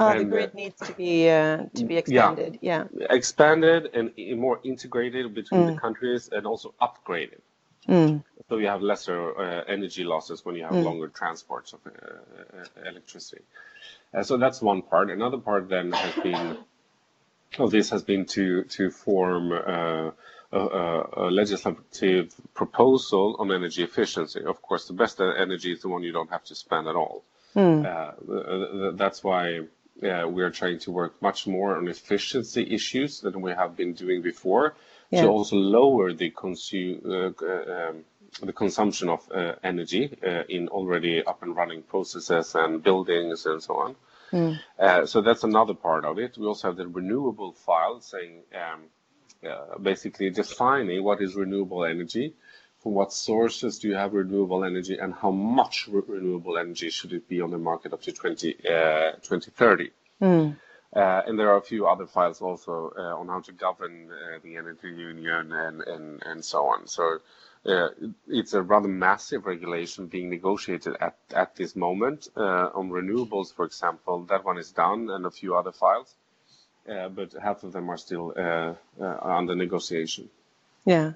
Oh, 0.00 0.14
the 0.14 0.20
uh, 0.20 0.22
grid 0.22 0.54
needs 0.54 0.80
to 0.86 0.92
be 0.92 1.28
uh, 1.28 1.64
to 1.74 1.84
be 1.84 1.96
expanded. 1.96 2.58
Yeah. 2.62 2.84
Expanded 3.10 3.90
and 3.94 4.12
more 4.38 4.60
integrated 4.62 5.34
between 5.34 5.66
the 5.66 5.72
mm. 5.72 5.80
countries 5.80 6.28
and 6.30 6.46
also 6.46 6.72
upgraded. 6.80 7.40
Mm. 7.88 8.22
So 8.48 8.58
you 8.58 8.68
have 8.68 8.80
lesser 8.80 9.36
uh, 9.36 9.64
energy 9.66 10.04
losses 10.04 10.44
when 10.44 10.54
you 10.54 10.62
have 10.62 10.72
mm. 10.72 10.84
longer 10.84 11.08
transports 11.08 11.72
of 11.72 11.80
electricity. 12.86 13.42
So 14.22 14.36
that's 14.36 14.62
one 14.62 14.82
part. 14.82 15.10
Another 15.10 15.38
part 15.38 15.68
then 15.68 15.92
has 15.92 16.14
been, 16.22 16.58
of 17.58 17.70
this 17.70 17.90
has 17.90 18.02
been 18.04 18.24
to 18.26 18.64
to 18.64 18.90
form 18.90 19.52
a 19.52 20.12
legislative 21.30 22.34
proposal 22.54 23.36
on 23.40 23.50
energy 23.50 23.82
efficiency. 23.82 24.44
Of 24.44 24.62
course, 24.62 24.86
the 24.86 24.94
best 24.94 25.20
energy 25.20 25.72
is 25.72 25.82
the 25.82 25.88
one 25.88 26.04
you 26.04 26.12
don't 26.12 26.30
have 26.30 26.44
to 26.44 26.54
spend 26.54 26.86
at 26.86 26.94
all. 26.94 27.24
That's 27.54 29.24
why 29.24 29.60
Uh, 30.02 30.28
we 30.28 30.42
are 30.42 30.50
trying 30.50 30.78
to 30.78 30.92
work 30.92 31.20
much 31.20 31.46
more 31.46 31.76
on 31.76 31.88
efficiency 31.88 32.74
issues 32.74 33.20
than 33.20 33.40
we 33.40 33.50
have 33.50 33.76
been 33.76 33.94
doing 33.94 34.22
before 34.22 34.74
to 35.10 35.26
also 35.26 35.56
lower 35.56 36.12
the 36.12 36.30
consume 36.30 37.00
uh, 37.04 37.32
um, 37.44 38.04
the 38.42 38.52
consumption 38.52 39.08
of 39.08 39.20
uh, 39.32 39.54
energy 39.64 40.04
in 40.48 40.68
already 40.68 41.24
up 41.24 41.42
and 41.42 41.56
running 41.56 41.82
processes 41.82 42.54
and 42.54 42.82
buildings 42.82 43.46
and 43.46 43.62
so 43.62 43.74
on. 43.74 43.96
Mm. 44.32 45.08
So 45.08 45.22
that's 45.22 45.44
another 45.44 45.74
part 45.74 46.04
of 46.04 46.18
it. 46.18 46.36
We 46.36 46.46
also 46.46 46.68
have 46.68 46.76
the 46.76 46.86
renewable 46.86 47.52
file 47.52 48.00
saying 48.00 48.42
um, 48.54 49.82
basically 49.82 50.30
defining 50.30 51.02
what 51.02 51.22
is 51.22 51.34
renewable 51.34 51.84
energy, 51.84 52.34
from 52.82 52.92
what 52.92 53.12
sources 53.12 53.78
do 53.78 53.88
you 53.88 53.94
have 53.94 54.12
renewable 54.12 54.64
energy, 54.64 54.98
and 54.98 55.12
how 55.12 55.30
much 55.30 55.88
renewable 55.88 56.58
energy 56.58 56.90
should 56.90 57.12
it 57.12 57.28
be 57.28 57.40
on 57.40 57.50
the 57.50 57.58
market 57.58 57.92
up 57.92 58.02
to 58.02 58.12
2030. 58.12 59.90
Uh, 60.20 60.24
hmm. 60.24 60.50
uh, 60.94 61.22
and 61.26 61.38
there 61.38 61.50
are 61.50 61.56
a 61.56 61.62
few 61.62 61.86
other 61.86 62.06
files 62.06 62.40
also 62.40 62.92
uh, 62.96 63.16
on 63.16 63.28
how 63.28 63.40
to 63.40 63.52
govern 63.52 64.08
the 64.42 64.56
energy 64.56 64.88
union 64.88 65.52
and 65.52 66.22
and 66.24 66.44
so 66.44 66.66
on. 66.66 66.86
So 66.86 67.18
it's 68.28 68.54
a 68.54 68.62
rather 68.62 68.88
massive 68.88 69.44
regulation 69.44 70.06
being 70.06 70.30
negotiated 70.30 70.96
at 71.34 71.56
this 71.56 71.74
moment 71.74 72.28
on 72.36 72.90
renewables, 72.90 73.52
for 73.52 73.64
example. 73.64 74.24
That 74.26 74.44
one 74.44 74.58
is 74.58 74.70
done 74.70 75.10
and 75.10 75.26
a 75.26 75.30
few 75.32 75.56
other 75.56 75.72
files, 75.72 76.14
but 76.86 77.34
half 77.42 77.64
of 77.64 77.72
them 77.72 77.90
are 77.90 77.98
still 77.98 78.32
under 79.00 79.56
negotiation. 79.56 80.30
Yeah. 80.84 81.14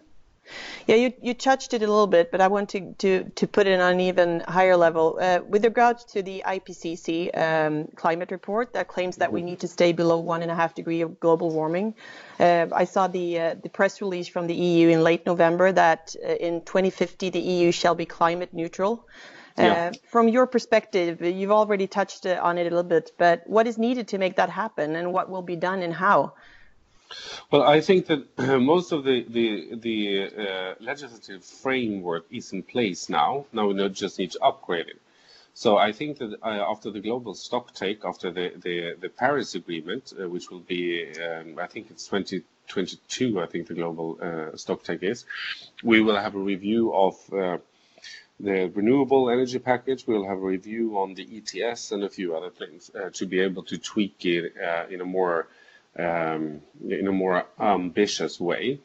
Yeah, 0.87 1.11
you 1.21 1.35
touched 1.35 1.75
it 1.75 1.83
a 1.83 1.87
little 1.87 2.09
bit, 2.09 2.33
but 2.33 2.41
I 2.41 2.49
want 2.49 2.71
to 2.71 3.47
put 3.53 3.67
it 3.67 3.81
on 3.81 3.95
an 3.95 4.01
even 4.01 4.41
higher 4.41 4.77
level. 4.77 5.19
Uh, 5.21 5.41
with 5.47 5.65
regards 5.65 6.05
to 6.13 6.23
the 6.23 6.43
IPCC 6.45 7.37
um, 7.37 7.89
climate 7.95 8.31
report 8.31 8.73
that 8.73 8.89
claims 8.89 9.17
that 9.17 9.33
we 9.33 9.41
mm-hmm. 9.41 9.51
need 9.51 9.61
to 9.61 9.69
stay 9.69 9.93
below 9.93 10.23
1.5 10.23 10.75
degrees 10.75 11.03
of 11.03 11.21
global 11.21 11.51
warming, 11.51 11.95
uh, 12.41 12.67
I 12.73 12.85
saw 12.85 13.05
uh, 13.05 13.09
the 13.09 13.71
press 13.73 14.01
release 14.01 14.29
from 14.29 14.47
the 14.47 14.55
EU 14.55 14.89
in 14.89 15.03
late 15.03 15.25
November 15.25 15.71
that 15.73 16.15
in 16.17 16.61
2050, 16.63 17.31
the 17.31 17.41
EU 17.41 17.71
shall 17.73 17.95
be 17.95 18.07
climate 18.07 18.53
neutral. 18.53 19.07
From 20.09 20.29
your 20.29 20.47
perspective, 20.47 21.23
you've 21.23 21.51
already 21.53 21.87
touched 21.87 22.27
on 22.27 22.59
it 22.59 22.63
a 22.63 22.65
little 22.65 22.83
bit, 22.83 23.13
but 23.19 23.43
what 23.47 23.67
is 23.67 23.79
needed 23.79 24.09
to 24.09 24.19
make 24.19 24.37
that 24.37 24.51
happen 24.51 24.97
and 24.97 25.13
what 25.13 25.31
will 25.31 25.43
be 25.43 25.57
done 25.57 25.83
and 25.83 25.93
how? 25.95 26.33
Well, 27.51 27.63
I 27.63 27.81
think 27.81 28.07
that 28.07 28.39
most 28.61 28.93
of 28.93 29.05
the 29.05 29.25
the 29.29 29.97
uh, 30.25 30.75
legislative 30.81 31.45
framework 31.45 32.27
is 32.31 32.53
in 32.53 32.63
place 32.63 33.09
now. 33.09 33.47
Now 33.53 33.69
we 33.69 33.89
just 33.91 34.19
need 34.19 34.33
to 34.33 34.43
upgrade 34.43 34.89
it. 34.89 35.01
So 35.55 35.77
I 35.77 35.93
think 35.93 36.19
that 36.19 36.39
uh, 36.43 36.71
after 36.71 36.91
the 36.91 37.01
global 37.01 37.35
stocktake, 37.35 38.07
after 38.07 38.31
the 38.31 39.11
Paris 39.17 39.55
Agreement, 39.55 40.13
uh, 40.19 40.27
which 40.29 40.51
will 40.51 40.61
be, 40.61 41.13
um, 41.21 41.59
I 41.59 41.67
think 41.67 41.91
it's 41.91 42.07
2022, 42.07 43.39
I 43.39 43.47
think 43.47 43.67
the 43.67 43.75
global 43.75 44.17
stocktake 44.55 45.03
is, 45.03 45.27
we 45.85 46.01
will 46.01 46.17
have 46.17 46.35
a 46.35 46.39
review 46.39 46.95
of 46.95 47.17
the 48.41 48.73
renewable 48.75 49.29
energy 49.29 49.59
package. 49.59 50.07
We'll 50.07 50.27
have 50.27 50.39
a 50.39 50.47
review 50.57 50.99
on 50.99 51.15
the 51.15 51.29
ETS 51.37 51.93
and 51.93 52.03
a 52.03 52.09
few 52.09 52.35
other 52.35 52.51
things 52.51 52.91
to 53.13 53.27
be 53.27 53.41
able 53.41 53.65
to 53.65 53.77
tweak 53.77 54.25
it 54.25 54.55
in 54.91 55.03
a 55.03 55.05
more 55.05 55.49
Um, 55.99 56.63
ambitious 57.61 58.41
way. 58.41 58.81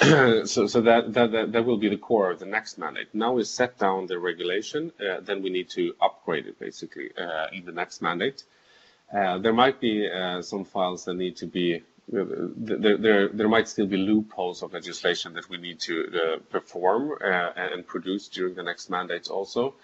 So 0.46 0.66
that 0.66 1.12
that 1.12 1.52
that 1.52 1.64
will 1.64 1.76
be 1.76 1.88
the 1.88 1.96
core 1.98 2.30
of 2.30 2.38
the 2.38 2.46
next 2.46 2.78
mandate. 2.78 3.14
Now 3.14 3.32
we 3.34 3.44
set 3.44 3.78
down 3.78 4.06
the 4.06 4.18
regulation, 4.18 4.92
uh, 5.00 5.20
then 5.20 5.42
we 5.42 5.50
need 5.50 5.68
to 5.70 5.94
upgrade 6.00 6.46
it 6.46 6.58
basically 6.58 7.10
uh, 7.16 7.46
in 7.52 7.64
the 7.64 7.72
next 7.72 8.02
mandate. 8.02 8.42
Uh, 9.12 9.38
there 9.38 9.52
might 9.52 9.80
be 9.80 10.08
some 10.40 10.64
files 10.64 11.04
that 11.04 11.14
need 11.14 11.36
to 11.36 11.46
be, 11.46 11.82
there 12.08 13.48
might 13.48 13.68
still 13.68 13.86
be 13.86 13.96
loopholes 13.98 14.62
of 14.62 14.72
legislation 14.72 15.34
that 15.34 15.48
we 15.48 15.58
need 15.58 15.78
to 15.80 16.40
perform 16.50 17.12
and 17.20 17.86
produce 17.86 18.28
during 18.28 18.54
the 18.54 18.62
next 18.62 18.90
mandate 18.90 19.28
also. 19.28 19.74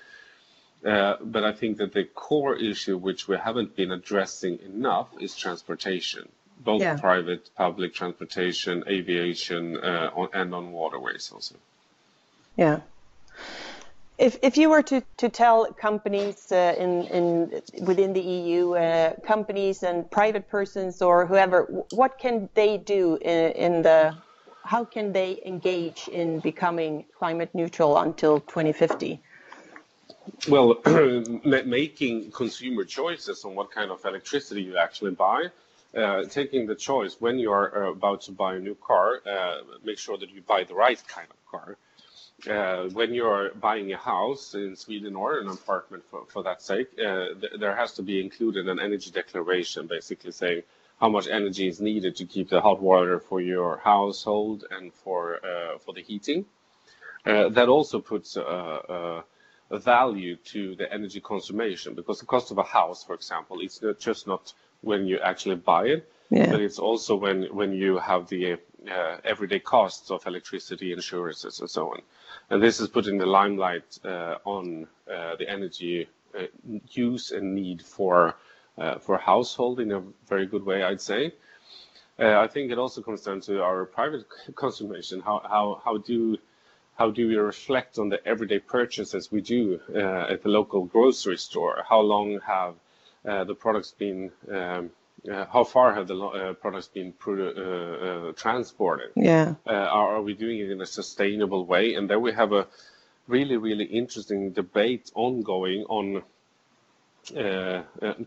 Uh, 0.85 1.17
but 1.23 1.45
I 1.45 1.53
think 1.53 1.77
that 1.79 1.93
the 1.93 2.05
core 2.05 2.57
issue, 2.57 2.97
which 2.97 3.29
we 3.29 3.37
haven't 3.37 3.77
been 3.77 3.93
addressing 3.93 4.61
enough, 4.61 5.09
is 5.21 5.37
transportation, 5.37 6.27
both 6.59 7.01
private, 7.01 7.51
public 7.55 7.93
transportation, 7.93 8.85
aviation, 8.89 9.77
uh, 9.77 10.27
and 10.33 10.55
on 10.55 10.73
waterways 10.73 11.31
also. 11.33 11.57
Yeah. 12.57 12.81
If 14.17 14.39
if 14.43 14.57
you 14.57 14.71
were 14.71 14.83
to 14.83 15.03
to 15.19 15.29
tell 15.29 15.67
companies 15.73 16.51
uh, 16.53 16.75
in 16.79 17.05
in 17.05 17.63
within 17.85 18.13
the 18.15 18.21
EU, 18.21 18.75
companies 19.27 19.83
and 19.83 20.11
private 20.11 20.49
persons 20.49 21.03
or 21.03 21.27
whoever, 21.27 21.65
what 21.93 22.19
can 22.19 22.49
they 22.55 22.79
do 22.79 23.17
in 23.17 23.83
the, 23.83 24.15
how 24.65 24.85
can 24.85 25.13
they 25.13 25.41
engage 25.45 26.09
in 26.09 26.41
becoming 26.41 27.05
climate 27.19 27.51
neutral 27.55 27.99
until 27.99 28.41
2050? 28.41 29.21
Well, 30.49 30.81
making 31.45 32.31
consumer 32.31 32.85
choices 32.85 33.45
on 33.45 33.55
what 33.55 33.71
kind 33.71 33.91
of 33.91 34.05
electricity 34.05 34.63
you 34.63 34.77
actually 34.77 35.13
buy, 35.13 35.47
uh, 35.97 36.25
taking 36.25 36.67
the 36.67 36.75
choice 36.75 37.17
when 37.21 37.39
you 37.39 37.53
are 37.53 37.87
uh, 37.87 37.91
about 37.91 38.23
to 38.23 38.33
buy 38.33 38.57
a 38.57 38.59
new 38.59 38.75
car, 38.75 39.23
uh, 39.27 39.59
make 39.85 39.99
sure 39.99 40.17
that 40.19 40.31
you 40.31 40.43
buy 40.43 40.65
the 40.65 40.75
right 40.75 41.03
kind 41.09 41.29
of 41.31 41.37
car. 41.51 41.77
When 42.93 43.13
you 43.13 43.27
are 43.27 43.51
buying 43.55 43.93
a 43.93 43.97
house 43.97 44.55
in 44.55 44.77
Sweden 44.77 45.15
or 45.15 45.39
an 45.41 45.49
apartment 45.49 46.05
for 46.11 46.25
for 46.27 46.43
that 46.43 46.63
sake, 46.63 46.97
there 46.97 47.77
has 47.77 47.93
to 47.95 48.03
be 48.03 48.21
included 48.21 48.69
an 48.69 48.81
energy 48.81 49.11
declaration 49.11 49.87
basically 49.87 50.33
saying 50.33 50.63
how 51.01 51.09
much 51.11 51.29
energy 51.29 51.67
is 51.69 51.81
needed 51.81 52.17
to 52.17 52.25
keep 52.25 52.49
the 52.49 52.61
hot 52.61 52.81
water 52.81 53.19
for 53.19 53.41
your 53.41 53.79
household 53.79 54.65
and 54.71 54.93
for, 54.95 55.39
for 55.85 55.93
the 55.93 56.03
heating. 56.03 56.47
That 57.25 57.69
also 57.69 58.01
puts 58.01 58.39
a 59.71 59.79
value 59.79 60.37
to 60.37 60.75
the 60.77 60.93
energy 60.93 61.21
consumption 61.21 61.95
because 61.95 62.21
the 62.21 62.27
cost 62.27 62.51
of 62.51 62.59
a 62.59 62.63
house, 62.65 63.05
for 63.05 63.15
example, 63.15 63.61
it's 63.61 63.81
not 63.83 63.99
just 63.99 64.27
not 64.27 64.53
when 64.83 65.07
you 65.07 65.19
actually 65.21 65.57
buy 65.57 65.85
it, 65.87 66.11
but 66.51 66.61
it's 66.61 66.79
also 66.79 67.17
when 67.17 67.45
when 67.55 67.73
you 67.73 67.99
have 67.99 68.29
the 68.29 68.53
uh, 68.91 69.17
everyday 69.25 69.59
costs 69.61 70.11
of 70.11 70.27
electricity, 70.27 70.93
insurances, 70.93 71.61
and 71.61 71.69
so 71.71 71.91
on. 71.93 72.01
And 72.51 72.63
this 72.63 72.81
is 72.81 72.89
putting 72.89 73.19
the 73.19 73.27
limelight 73.27 73.99
uh, 74.05 74.37
on 74.45 74.87
uh, 75.13 75.37
the 75.37 75.49
energy 75.49 76.09
use 76.89 77.33
and 77.33 77.55
need 77.55 77.83
for 77.83 78.35
for 79.01 79.19
household 79.19 79.81
in 79.81 79.93
a 79.93 80.03
very 80.29 80.47
good 80.47 80.65
way, 80.65 80.83
I'd 80.83 81.01
say. 81.01 81.35
I 82.19 82.47
think 82.49 82.71
it 82.71 82.79
also 82.79 83.03
comes 83.03 83.23
down 83.23 83.41
to 83.43 83.63
our 83.63 83.87
private 83.87 84.25
consumption. 84.55 85.21
How 85.21 86.03
do 86.05 86.39
we 87.09 87.37
reflect 87.37 87.99
on 87.99 88.09
the 88.11 88.27
everyday 88.27 88.59
purchases 88.59 89.33
we 89.33 89.41
do 89.41 89.81
uh, 89.95 90.33
at 90.33 90.43
the 90.43 90.49
local 90.49 90.85
grocery 90.85 91.39
store? 91.39 91.85
How 91.89 92.01
long 92.01 92.41
have 92.47 92.75
uh, 93.27 93.45
the 93.45 93.55
products 93.55 93.93
been, 93.93 94.31
um, 94.51 94.91
uh, 95.31 95.45
how 95.47 95.65
far 95.65 95.95
have 95.95 96.09
the 96.09 96.57
products 96.61 96.89
been 96.89 97.13
transported? 98.37 99.11
Yeah. 99.17 99.55
Are 99.67 100.23
we 100.23 100.35
doing 100.35 100.59
it 100.59 100.71
in 100.71 100.81
a 100.81 100.87
sustainable 100.87 101.65
way? 101.67 101.95
And 101.95 102.09
there 102.09 102.21
we 102.21 102.33
have 102.33 102.53
a 102.53 102.67
really 103.29 103.57
really 103.57 103.85
interesting 103.85 104.51
debate 104.53 105.11
ongoing 105.15 105.85
on 105.89 106.23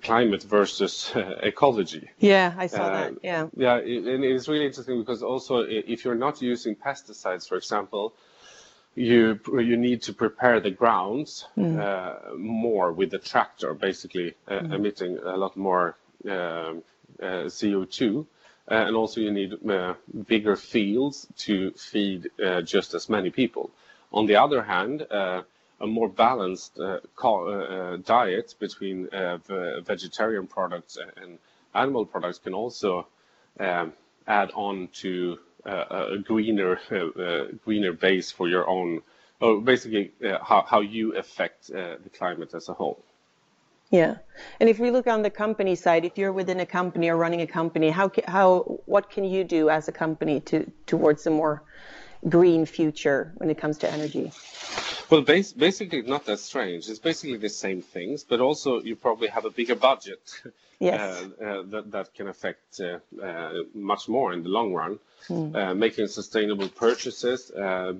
climate 0.01 0.44
versus 0.44 1.12
ecology. 1.15 2.10
Yeah, 2.20 2.53
I 2.58 2.68
saw 2.68 2.89
that. 2.89 3.08
Um, 3.10 3.20
yeah. 3.24 3.48
Yeah. 3.56 3.77
And 3.77 4.24
it's 4.24 4.48
really 4.48 4.65
interesting 4.65 5.00
because 5.00 5.24
also 5.24 5.65
if 5.68 6.06
you're 6.06 6.15
not 6.15 6.42
using 6.42 6.75
pesticides, 6.75 7.48
for 7.48 7.58
example, 7.58 8.13
you 8.95 9.39
you 9.53 9.77
need 9.77 10.03
to 10.03 10.13
prepare 10.13 10.59
the 10.59 10.69
grounds 10.69 11.45
mm. 11.57 11.79
uh, 11.79 12.35
more 12.35 12.91
with 12.91 13.12
the 13.12 13.19
tractor, 13.19 13.73
basically 13.73 14.35
uh, 14.47 14.53
mm-hmm. 14.53 14.73
emitting 14.73 15.17
a 15.17 15.38
lot 15.38 15.57
more 15.57 15.97
um, 16.25 16.83
uh, 17.21 17.47
CO2. 17.47 18.25
and 18.67 18.95
Also 18.95 19.21
you 19.21 19.31
need 19.31 19.53
bigger 20.27 20.55
fields 20.55 21.27
to 21.38 21.71
feed 21.71 22.29
just 22.63 22.93
as 22.93 23.09
many 23.09 23.29
people. 23.29 23.71
On 24.12 24.27
the 24.27 24.35
other 24.35 24.62
hand, 24.62 25.01
a 25.01 25.43
more 25.88 26.09
balanced 26.09 26.79
diet 28.05 28.55
between 28.59 29.09
vegetarian 29.85 30.47
products 30.47 30.97
and 31.17 31.39
animal 31.73 32.05
products 32.05 32.38
can 32.38 32.53
also 32.53 33.07
um, 33.59 33.93
add 34.27 34.51
on 34.53 34.88
to 34.93 35.39
a 35.65 36.17
greener 36.17 36.79
uh, 36.91 36.96
uh, 36.96 37.48
greener 37.63 37.93
base 37.93 38.32
for 38.32 38.48
your 38.48 38.67
own, 38.67 39.01
or 39.39 39.62
basically 39.62 40.12
uh, 40.25 40.38
how 40.43 40.82
you 40.82 41.15
affect 41.15 41.67
the 41.67 42.10
climate 42.17 42.53
as 42.53 42.70
a 42.70 42.74
whole. 42.74 43.03
Yeah. 43.91 44.17
And 44.60 44.70
if 44.70 44.79
we 44.79 44.89
look 44.89 45.05
on 45.05 45.22
the 45.22 45.29
company 45.29 45.75
side, 45.75 46.03
if 46.03 46.17
you're 46.17 46.34
within 46.34 46.60
a 46.62 46.65
company 46.65 47.10
or 47.10 47.17
running 47.17 47.41
a 47.41 47.48
company, 47.48 47.89
how 47.91 48.12
how 48.27 48.82
what 48.86 49.10
can 49.10 49.24
you 49.24 49.43
do 49.43 49.70
as 49.70 49.88
a 49.88 49.91
company 49.91 50.39
to 50.41 50.70
towards 50.88 51.27
a 51.27 51.29
more 51.29 51.63
green 52.27 52.65
future 52.65 53.34
when 53.38 53.50
it 53.50 53.58
comes 53.58 53.77
to 53.79 53.91
energy? 53.91 54.32
Well, 55.13 55.22
basically 55.22 56.01
not 56.01 56.25
that 56.25 56.39
strange. 56.39 56.89
It's 56.89 56.98
basically 56.98 57.38
the 57.38 57.50
same 57.50 57.84
things, 57.84 58.24
but 58.24 58.39
also 58.41 58.82
you 58.82 58.96
probably 58.96 59.27
have 59.27 59.46
a 59.46 59.51
bigger 59.51 59.75
budget. 59.75 60.24
Uh, 60.82 60.86
yes 60.88 61.24
uh, 61.41 61.63
that 61.96 62.13
can 62.13 62.27
affect 62.27 62.82
uh, 62.82 63.00
much 63.74 64.10
more 64.10 64.34
in 64.34 64.43
the 64.43 64.50
long 64.50 64.74
run. 64.74 65.00
Hmm. 65.29 65.79
Making 65.79 66.08
sustainable 66.08 66.67
purchases, 66.67 67.51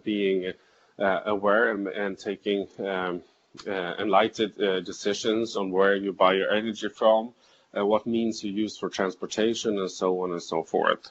being 0.04 0.52
aware 0.98 1.72
and 1.72 2.20
taking 2.20 2.68
um, 2.80 3.22
enlightened 3.66 4.56
decisions 4.84 5.56
on 5.56 5.72
where 5.72 5.96
you 5.96 6.12
buy 6.12 6.34
your 6.34 6.52
energy 6.52 6.90
from, 6.90 7.34
what 7.72 8.06
means 8.06 8.44
you 8.44 8.52
use 8.52 8.78
for 8.78 8.90
transportation, 8.90 9.80
and 9.80 9.90
so 9.90 10.24
on 10.24 10.32
and 10.32 10.44
so 10.44 10.64
forth. 10.64 11.10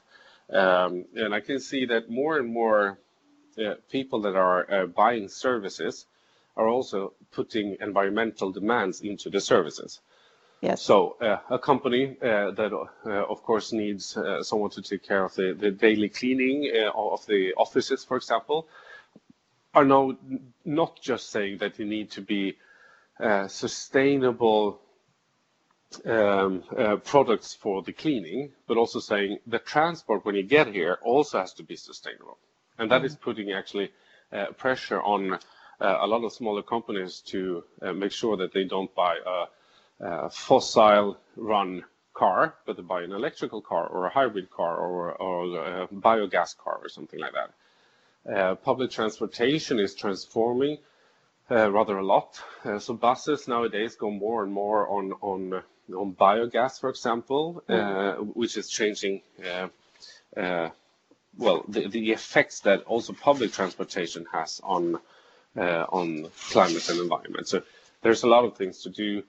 Um, 0.51 1.07
and 1.15 1.35
I 1.35 1.41
can 1.41 1.59
see 1.59 1.87
that 1.87 2.11
more 2.11 2.37
and 2.37 2.53
more 2.53 2.99
people 3.91 4.23
that 4.23 4.37
are 4.37 4.71
uh, 4.71 4.87
buying 4.87 5.29
services 5.29 6.07
are 6.57 6.69
also 6.69 7.15
putting 7.31 7.77
environmental 7.81 8.53
demands 8.53 9.01
into 9.01 9.31
the 9.31 9.41
services. 9.41 10.01
Yes. 10.61 10.83
So 10.83 11.17
uh, 11.21 11.39
a 11.51 11.59
company 11.59 12.17
uh, 12.23 12.53
that, 12.53 12.73
of 13.05 13.43
course, 13.43 13.73
needs 13.73 14.17
someone 14.43 14.71
to 14.71 14.83
take 14.83 15.03
care 15.03 15.25
of 15.25 15.35
the 15.35 15.77
daily 15.77 16.09
cleaning 16.09 16.71
of 16.95 17.27
the 17.27 17.55
offices, 17.55 18.05
for 18.05 18.17
example, 18.17 18.69
are 19.75 19.85
now 19.85 20.17
not 20.65 21.01
just 21.01 21.31
saying 21.31 21.59
that 21.59 21.79
you 21.79 21.85
need 21.87 22.13
to 22.13 22.21
be 22.21 22.57
sustainable 23.49 24.81
um, 26.05 26.63
products 27.05 27.55
for 27.55 27.83
the 27.83 27.93
cleaning, 27.93 28.53
but 28.69 28.77
also 28.77 29.01
saying 29.01 29.39
the 29.47 29.59
transport 29.59 30.25
when 30.25 30.37
you 30.37 30.45
get 30.45 30.69
here 30.69 30.99
also 31.03 31.41
has 31.41 31.55
to 31.55 31.65
be 31.65 31.77
sustainable. 31.77 32.39
And 32.83 32.91
that 32.91 33.03
mm. 33.03 33.05
is 33.05 33.15
putting 33.15 33.53
actually 33.53 33.93
uh, 34.33 34.47
pressure 34.59 35.01
on 35.01 35.35
uh, 35.35 35.39
a 36.01 36.07
lot 36.07 36.25
of 36.25 36.33
smaller 36.33 36.63
companies 36.63 37.21
to 37.27 37.63
uh, 37.81 37.93
make 37.93 38.11
sure 38.11 38.37
that 38.39 38.53
they 38.53 38.65
don't 38.65 38.93
buy 38.93 39.15
a 40.01 40.29
fossil-run 40.31 41.85
car, 42.13 42.55
but 42.67 42.77
they 42.77 42.83
buy 42.83 43.03
an 43.03 43.13
electrical 43.13 43.63
car 43.63 43.87
or 43.87 44.07
a 44.07 44.11
hybrid 44.11 44.51
car 44.51 44.77
or 44.79 45.11
a 45.83 45.87
biogas 45.95 46.57
car 46.57 46.81
or 46.83 46.89
something 46.89 47.21
like 47.21 47.35
that. 47.35 48.63
Public 48.65 48.91
transportation 48.91 49.79
is 49.79 49.95
transforming 49.95 50.79
rather 51.49 51.99
a 51.99 52.05
lot. 52.05 52.43
So 52.81 52.95
buses 52.95 53.47
nowadays 53.47 53.95
go 53.95 54.11
more 54.11 54.43
and 54.43 54.53
more 54.53 54.89
on 54.89 55.63
biogas, 56.17 56.81
for 56.81 56.91
example, 56.91 57.63
mm. 57.69 58.35
which 58.35 58.57
is 58.57 58.69
changing 58.69 59.23
the 61.39 61.89
the 61.89 62.13
effects 62.13 62.61
that 62.61 62.83
also 62.83 63.13
public 63.13 63.53
transportation 63.53 64.27
has 64.33 64.61
on 64.63 64.99
uh, 65.57 65.87
on 65.89 66.29
climate 66.51 66.89
and 66.89 67.01
environment. 67.01 67.49
So 67.49 67.63
there's 68.03 68.23
a 68.23 68.29
lot 68.29 68.45
of 68.45 68.57
things 68.57 68.83
to 68.83 68.91
do, 68.91 69.23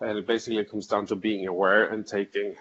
and 0.00 0.18
it 0.18 0.26
basically 0.26 0.64
comes 0.64 0.86
down 0.86 1.06
to 1.06 1.16
being 1.16 1.46
aware 1.46 1.86
and 1.86 2.06
taking 2.06 2.56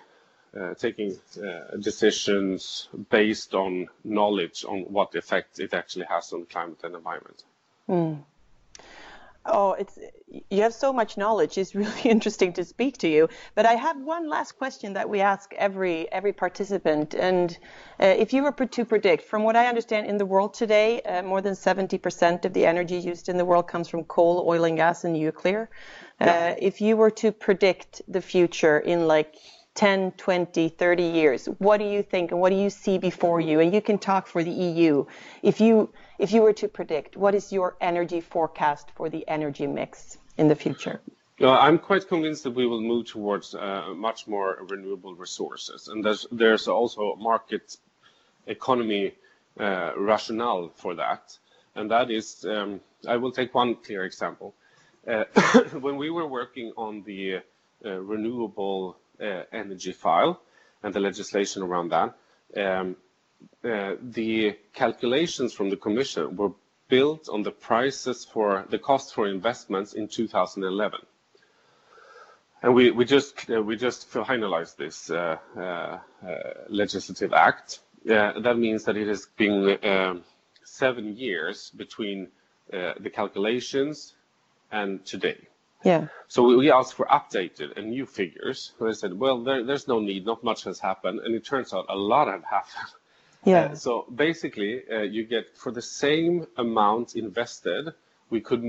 uh, 0.59 0.73
taking 0.75 1.17
uh, 1.37 1.75
decisions 1.77 2.87
based 3.09 3.53
on 3.53 3.87
knowledge 4.03 4.65
on 4.67 4.81
what 4.81 5.15
effect 5.15 5.59
it 5.59 5.73
actually 5.73 6.05
has 6.05 6.31
on 6.33 6.45
climate 6.45 6.79
and 6.83 6.95
environment. 6.95 7.43
Hmm. 7.87 8.13
Oh, 9.45 9.73
it's 9.73 9.99
you 10.49 10.61
have 10.61 10.73
so 10.73 10.91
much 10.91 11.17
knowledge. 11.17 11.57
It's 11.57 11.75
really 11.83 12.01
interesting 12.01 12.53
to 12.53 12.63
speak 12.63 12.97
to 12.99 13.07
you. 13.07 13.29
But 13.53 13.65
I 13.65 13.73
have 13.73 13.97
one 14.01 14.27
last 14.29 14.57
question 14.57 14.93
that 14.93 15.09
we 15.09 15.21
ask 15.21 15.53
every 15.53 16.11
every 16.11 16.33
participant. 16.33 17.13
And 17.13 17.57
uh, 17.99 18.05
if 18.05 18.33
you 18.33 18.43
were 18.43 18.51
to 18.51 18.85
predict, 18.85 19.23
from 19.23 19.43
what 19.43 19.55
I 19.55 19.67
understand 19.67 20.07
in 20.07 20.17
the 20.17 20.25
world 20.25 20.53
today, 20.53 21.01
uh, 21.01 21.21
more 21.23 21.41
than 21.41 21.53
70% 21.53 22.45
of 22.45 22.53
the 22.53 22.65
energy 22.65 22.97
used 22.97 23.29
in 23.29 23.37
the 23.37 23.45
world 23.45 23.67
comes 23.67 23.87
from 23.87 24.03
coal, 24.05 24.43
oil 24.47 24.65
and 24.65 24.77
gas, 24.77 25.03
and 25.03 25.13
nuclear. 25.13 25.69
Yeah. 26.19 26.27
Uh, 26.27 26.55
if 26.59 26.81
you 26.81 26.97
were 26.97 27.11
to 27.11 27.31
predict 27.31 28.01
the 28.07 28.21
future 28.21 28.79
in 28.79 29.07
10, 29.75 30.13
20, 30.13 30.69
30 30.69 31.03
years, 31.03 31.45
what 31.59 31.77
do 31.77 31.85
you 31.85 32.01
think 32.01 32.31
and 32.31 32.39
what 32.39 32.49
do 32.49 32.55
you 32.55 32.69
see 32.69 32.97
before 32.97 33.41
you? 33.41 33.59
And 33.59 33.73
you 33.73 33.81
can 33.81 33.97
talk 33.97 34.25
for 34.25 34.41
the 34.43 34.51
EU. 34.51 35.05
If 35.43 35.59
you 35.59 35.89
if 36.17 36.31
you 36.31 36.41
were 36.41 36.53
to 36.53 36.67
predict, 36.69 37.17
what 37.17 37.35
is 37.35 37.51
your 37.51 37.75
energy 37.81 38.21
forecast 38.21 38.89
for 38.95 39.09
the 39.09 39.27
energy 39.27 39.67
mix 39.67 40.17
in 40.37 40.47
the 40.47 40.55
future? 40.55 41.01
I'm 41.41 41.77
quite 41.77 42.07
convinced 42.07 42.43
that 42.43 42.51
we 42.51 42.65
will 42.65 42.79
move 42.79 43.07
towards 43.07 43.53
uh, 43.53 43.93
much 43.93 44.25
more 44.25 44.65
renewable 44.69 45.13
resources. 45.15 45.89
And 45.89 46.03
there's 46.05 46.25
there's 46.31 46.69
also 46.69 47.11
a 47.11 47.17
market 47.17 47.75
economy 48.47 49.13
uh, 49.59 49.91
rationale 49.97 50.71
for 50.75 50.95
that. 50.95 51.37
And 51.75 51.91
that 51.91 52.09
is, 52.09 52.45
um, 52.45 52.79
I 53.05 53.17
will 53.17 53.33
take 53.33 53.53
one 53.53 53.75
clear 53.75 54.05
example. 54.05 54.53
Uh, 55.05 55.25
when 55.81 55.97
we 55.97 56.09
were 56.09 56.27
working 56.27 56.71
on 56.77 57.03
the 57.03 57.41
renewable 57.83 58.97
Uh, 59.21 59.43
energy 59.53 59.93
file 59.93 60.41
and 60.83 60.93
the 60.93 60.99
legislation 60.99 61.63
around 61.63 61.89
that, 61.89 62.13
um, 62.57 62.97
uh, 63.63 63.95
the 64.01 64.57
calculations 64.73 65.53
from 65.53 65.69
the 65.69 65.77
commission 65.77 66.35
were 66.35 66.51
built 66.89 67.29
on 67.29 67.41
the 67.41 67.51
prices 67.51 68.25
for 68.25 68.65
the 68.69 68.77
cost 68.77 69.13
for 69.13 69.25
investments 69.27 69.93
in 69.93 70.09
2011. 70.09 70.99
We 72.73 72.91
we 72.91 73.05
just 73.05 73.49
uh, 73.49 73.61
we 73.61 73.77
just 73.77 74.11
finalized 74.11 74.75
this 74.75 75.09
uh, 75.09 75.99
legislative 76.67 77.31
act. 77.31 77.79
That 78.03 78.57
means 78.57 78.83
that 78.83 78.97
it 78.97 79.07
has 79.07 79.27
been 79.37 79.77
um, 79.81 80.23
seven 80.65 81.15
years 81.15 81.69
between 81.69 82.27
the 82.69 83.11
calculations 83.13 84.13
and 84.71 85.05
today. 85.05 85.47
Yeah. 85.85 86.07
So 86.27 86.57
we 86.57 86.71
asked 86.71 86.95
for 86.95 87.05
updated 87.05 87.77
and 87.77 87.91
new 87.91 88.07
figures. 88.07 88.73
They 88.81 88.93
said, 88.93 89.13
"Well, 89.17 89.43
there's 89.43 89.87
no 89.87 89.99
need. 89.99 90.25
Not 90.25 90.43
much 90.43 90.63
has 90.63 90.79
happened." 90.79 91.19
And 91.19 91.35
it 91.35 91.45
turns 91.45 91.73
out 91.73 91.85
a 91.87 91.95
lot 91.95 92.27
have 92.27 92.43
happened. 92.43 92.91
Yeah. 93.45 93.65
Uh, 93.65 93.75
so 93.75 94.05
basically, 94.13 94.81
uh, 94.91 95.01
you 95.03 95.23
get 95.23 95.55
for 95.55 95.71
the 95.71 95.81
same 95.83 96.47
amount 96.57 97.15
invested, 97.15 97.93
we 98.31 98.41
could 98.41 98.63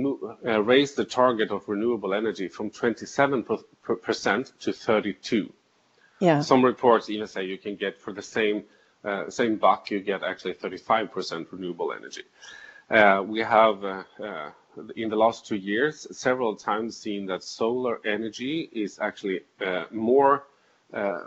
uh, 0.44 0.62
raise 0.62 0.94
the 0.94 1.06
target 1.06 1.50
of 1.50 1.66
renewable 1.66 2.12
energy 2.12 2.48
from 2.48 2.70
27% 2.70 4.58
to 4.60 4.72
32. 4.74 5.52
Yeah. 6.20 6.40
Some 6.42 6.62
reports 6.62 7.08
even 7.08 7.26
say 7.26 7.44
you 7.44 7.56
can 7.56 7.76
get 7.76 7.98
for 7.98 8.12
the 8.12 8.22
same 8.22 8.64
same 9.28 9.56
buck, 9.56 9.90
you 9.92 10.00
get 10.00 10.24
actually 10.24 10.54
35% 10.54 11.46
renewable 11.52 11.92
energy. 11.92 12.24
We 13.32 13.38
have, 13.40 14.04
in 14.96 15.08
the 15.08 15.16
last 15.16 15.46
two 15.46 15.56
years, 15.56 16.06
several 16.16 16.56
times 16.56 16.96
seen 16.96 17.26
that 17.26 17.42
solar 17.42 18.00
energy 18.06 18.68
is 18.72 18.98
actually 18.98 19.40
more 19.90 20.44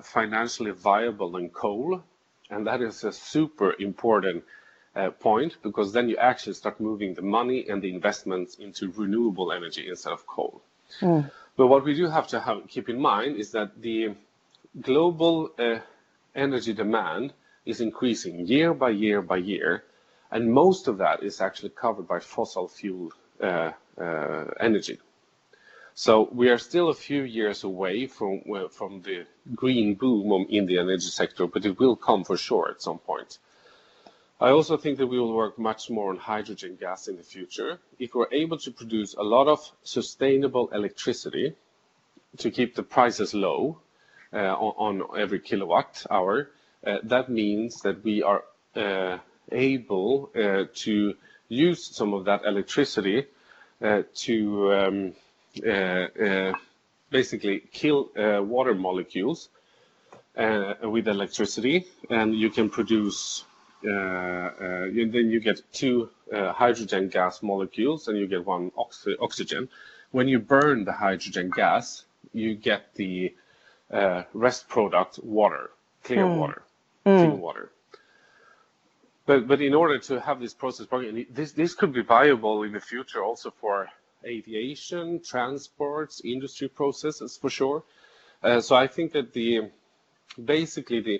financially 0.03 0.71
viable 0.71 1.31
than 1.31 1.49
coal 1.49 2.03
And 2.49 2.65
that 2.67 2.81
is 2.81 3.03
a 3.03 3.11
super 3.11 3.75
important 3.79 4.43
uh, 4.95 5.11
point 5.11 5.57
because 5.61 5.93
then 5.93 6.09
you 6.09 6.17
actually 6.17 6.53
start 6.53 6.79
moving 6.79 7.13
the 7.13 7.21
money 7.21 7.67
and 7.69 7.81
the 7.81 7.93
investments 7.93 8.55
into 8.55 8.91
renewable 8.91 9.51
energy 9.51 9.87
instead 9.87 10.13
of 10.13 10.25
coal. 10.25 10.61
Mm. 11.01 11.29
But 11.55 11.67
what 11.67 11.83
we 11.83 11.95
do 11.95 12.07
have 12.07 12.27
to 12.29 12.39
have, 12.39 12.67
keep 12.67 12.89
in 12.89 12.99
mind 12.99 13.37
is 13.37 13.51
that 13.51 13.81
the 13.81 14.15
global 14.81 15.51
uh, 15.59 15.79
energy 16.35 16.73
demand 16.73 17.33
is 17.65 17.81
increasing 17.81 18.47
year 18.47 18.73
by 18.73 18.89
year 18.89 19.21
by 19.21 19.37
year, 19.37 19.83
and 20.31 20.51
most 20.51 20.87
of 20.87 20.97
that 20.97 21.21
is 21.21 21.41
actually 21.41 21.69
covered 21.69 22.07
by 22.07 22.19
fossil 22.19 22.67
fuel 22.67 23.11
uh, 23.11 23.17
uh, 23.17 23.18
energy. 23.39 24.99
So 25.95 26.29
we 26.31 26.49
are 26.49 26.57
still 26.57 26.89
a 26.89 26.93
few 26.93 27.23
years 27.23 27.63
away 27.63 28.07
from 28.07 28.41
from 28.71 29.01
the 29.01 29.25
green 29.55 29.95
boom 29.95 30.45
in 30.49 30.65
the 30.65 30.79
energy 30.79 31.09
sector, 31.09 31.47
but 31.47 31.65
it 31.65 31.79
will 31.79 31.95
come 31.95 32.23
for 32.23 32.37
sure 32.37 32.69
at 32.71 32.81
some 32.81 32.99
point. 32.99 33.37
I 34.41 34.51
also 34.51 34.77
think 34.77 34.97
that 34.99 35.07
we 35.07 35.19
will 35.19 35.33
work 35.33 35.59
much 35.59 35.89
more 35.89 36.11
on 36.11 36.17
hydrogen 36.17 36.77
gas 36.79 37.09
in 37.09 37.17
the 37.17 37.23
future. 37.23 37.79
If 37.99 38.15
we're 38.15 38.31
able 38.31 38.57
to 38.59 38.71
produce 38.71 39.13
a 39.13 39.23
lot 39.23 39.49
of 39.49 39.59
sustainable 39.83 40.69
electricity 40.69 41.55
to 42.37 42.49
keep 42.49 42.75
the 42.75 42.83
prices 42.83 43.33
low 43.33 43.79
uh, 44.31 44.37
on, 44.37 45.01
on, 45.01 45.19
every 45.19 45.39
kilowatt 45.39 46.05
hour, 46.09 46.51
uh, 46.87 46.99
that 47.03 47.29
means 47.29 47.81
that 47.81 48.01
we 48.01 48.23
are 48.23 48.45
uh, 48.77 49.17
able 49.51 50.31
uh, 50.33 50.63
to 50.73 51.15
use 51.49 51.85
some 51.85 52.13
of 52.13 52.25
that 52.25 52.45
electricity 52.45 53.25
uh, 53.81 54.03
to 54.13 54.73
um, 54.73 55.13
uh, 55.67 56.53
basically 57.09 57.59
kill 57.71 58.09
water 58.15 58.73
molecules 58.73 59.49
with 60.35 61.07
electricity, 61.07 61.85
and 62.09 62.33
you 62.33 62.49
can 62.49 62.69
produce 62.69 63.43
uh, 63.85 63.89
uh, 63.89 64.85
then 64.91 65.29
you 65.29 65.39
get 65.39 65.61
two 65.71 66.09
uh, 66.33 66.51
hydrogen 66.51 67.07
gas 67.07 67.41
molecules 67.41 68.07
and 68.09 68.17
you 68.17 68.27
get 68.27 68.45
one 68.45 68.71
oxy 68.77 69.15
oxygen. 69.21 69.69
When 70.11 70.27
you 70.27 70.39
burn 70.39 70.83
the 70.83 70.91
hydrogen 70.91 71.49
gas, 71.49 72.03
you 72.33 72.55
get 72.55 72.93
the 72.95 73.33
rest 74.33 74.67
product 74.67 75.19
water, 75.23 75.69
clear 76.03 76.25
mm. 76.25 76.37
water, 76.37 76.61
mm. 77.05 77.17
clean 77.17 77.39
water. 77.39 77.71
But, 79.29 79.47
but 79.47 79.61
in 79.61 79.75
order 79.75 79.99
to 79.99 80.19
have 80.19 80.39
this 80.39 80.55
process 80.55 80.87
working, 80.89 81.27
this, 81.29 81.51
this 81.51 81.75
could 81.75 81.93
be 81.93 82.01
viable 82.01 82.63
in 82.63 82.71
the 82.71 82.79
future 82.79 83.23
also 83.23 83.51
for 83.51 83.87
aviation, 84.25 85.21
transports, 85.23 86.19
industry 86.25 86.67
processes 86.67 87.37
for 87.37 87.51
sure. 87.51 87.83
Uh, 88.41 88.59
so 88.59 88.75
I 88.75 88.87
think 88.87 89.11
that 89.11 89.33
the 89.33 89.69
basically 90.43 91.01
the 91.01 91.19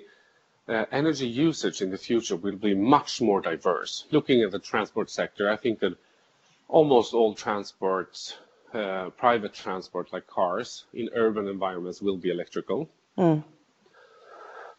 uh, 0.68 0.86
energy 0.90 1.28
usage 1.28 1.82
in 1.82 1.92
the 1.92 1.98
future 1.98 2.34
will 2.34 2.56
be 2.56 2.74
much 2.74 3.20
more 3.20 3.40
diverse. 3.40 4.06
Looking 4.10 4.42
at 4.42 4.50
the 4.50 4.58
transport 4.58 5.08
sector, 5.08 5.48
I 5.48 5.54
think 5.54 5.78
that 5.78 5.96
almost 6.66 7.14
all 7.14 7.34
transport, 7.34 8.36
uh, 8.74 9.10
private 9.10 9.54
transport 9.54 10.12
like 10.12 10.26
cars 10.26 10.84
in 10.92 11.10
urban 11.14 11.46
environments 11.46 12.02
will 12.02 12.16
be 12.16 12.32
electrical. 12.32 12.90
Mm. 13.16 13.44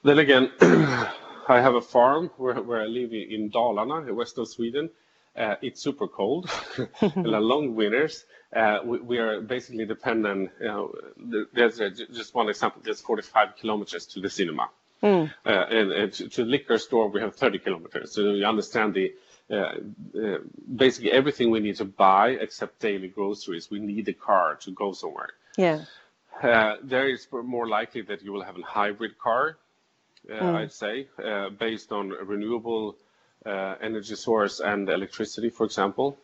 Then 0.04 0.20
again, 0.20 0.52
I 1.52 1.62
have 1.62 1.76
a 1.76 1.82
farm 1.82 2.32
where, 2.38 2.56
where 2.62 2.82
I 2.82 2.86
live 2.86 3.14
in 3.14 3.52
Dalarna, 3.52 4.14
west 4.16 4.38
of 4.38 4.48
Sweden. 4.48 4.90
Uh, 5.36 5.56
it's 5.62 5.82
super 5.82 6.08
cold, 6.08 6.50
long 7.16 7.76
winters. 7.76 8.26
Uh, 8.54 8.80
we, 8.84 9.00
we, 9.00 9.18
are 9.18 9.40
basically 9.40 9.86
dependent. 9.86 10.52
You 10.60 10.68
know, 10.68 10.94
there's 11.54 11.80
a, 11.80 11.90
just 11.90 12.36
one 12.36 12.50
example. 12.50 12.82
There's 12.84 13.00
45 13.00 13.56
kilometers 13.56 14.06
to 14.08 14.20
the 14.20 14.30
cinema. 14.30 14.70
Mm. 15.02 15.34
Uh, 15.46 15.50
and, 15.50 15.92
and 15.94 16.14
to, 16.14 16.30
to, 16.30 16.44
liquor 16.44 16.78
store, 16.78 17.08
we 17.08 17.22
have 17.22 17.36
30 17.36 17.60
kilometers. 17.60 18.12
So 18.12 18.34
you 18.34 18.46
understand 18.46 18.94
the 18.94 19.14
uh, 19.50 19.56
uh, 19.56 20.38
basically 20.76 21.12
everything 21.12 21.50
we 21.50 21.60
need 21.60 21.78
to 21.78 21.86
buy 21.86 22.30
except 22.30 22.80
daily 22.80 23.08
groceries. 23.08 23.72
We 23.72 23.80
need 23.80 24.08
a 24.10 24.14
car 24.14 24.56
to 24.62 24.72
go 24.72 24.92
somewhere. 24.92 25.30
Yeah. 25.58 25.86
Uh, 26.42 26.76
there 26.84 27.08
is 27.10 27.28
more 27.32 27.68
likely 27.68 28.02
that 28.04 28.22
you 28.22 28.32
will 28.32 28.44
have 28.44 28.58
a 28.58 28.64
hybrid 28.64 29.18
car. 29.18 29.58
I'd 30.30 30.72
say, 30.72 31.08
uh, 31.24 31.50
based 31.50 31.92
on 31.92 32.12
a 32.12 32.24
renewable 32.24 32.96
energy 33.46 34.16
source 34.16 34.60
and 34.60 34.90
electricity, 34.90 35.50
for 35.50 35.66
example. 35.66 36.18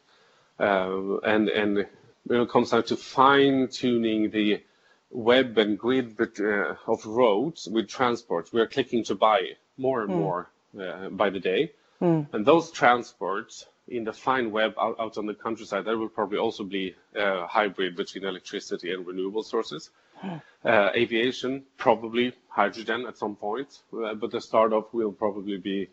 and 0.60 1.49
and 1.49 1.88
when 2.25 2.41
it 2.41 2.49
comes 2.49 2.71
down 2.71 2.83
to 2.83 2.97
fine 2.97 3.67
tuning 3.69 4.29
the 4.29 4.62
web 5.10 5.57
and 5.57 5.79
grid 5.79 6.19
uh, 6.19 6.75
of 6.88 7.05
roads 7.05 7.67
with 7.67 7.88
transport, 7.88 8.51
We 8.51 8.62
are 8.62 8.67
clicking 8.67 9.03
to 9.05 9.15
buy 9.15 9.55
more 9.77 10.01
and 10.01 10.12
mm. 10.12 10.17
more 10.17 10.49
uh, 10.79 11.10
by 11.10 11.29
the 11.29 11.39
day. 11.39 11.71
Mm. 12.01 12.27
And 12.33 12.45
those 12.45 12.71
transports 12.71 13.65
in 13.88 14.03
the 14.03 14.13
fine 14.13 14.51
web 14.51 14.75
out, 14.79 14.99
out, 14.99 15.17
on 15.17 15.25
the 15.25 15.33
countryside, 15.33 15.86
that 15.86 15.97
will 15.97 16.10
probably 16.10 16.38
also 16.38 16.63
be 16.63 16.95
uh, 17.17 17.47
hybrid 17.47 17.95
between 17.95 18.25
electricity 18.25 18.93
and 18.93 19.07
renewable 19.07 19.43
sources. 19.43 19.89
Mm. 20.23 20.41
aviation, 20.95 21.63
probably 21.77 22.34
hydrogen 22.49 23.06
at 23.08 23.17
some 23.17 23.36
point, 23.36 23.80
uh, 23.93 24.13
but 24.15 24.32
the 24.32 24.41
startup 24.41 24.93
will 24.93 25.12
probably 25.12 25.58
be 25.58 25.89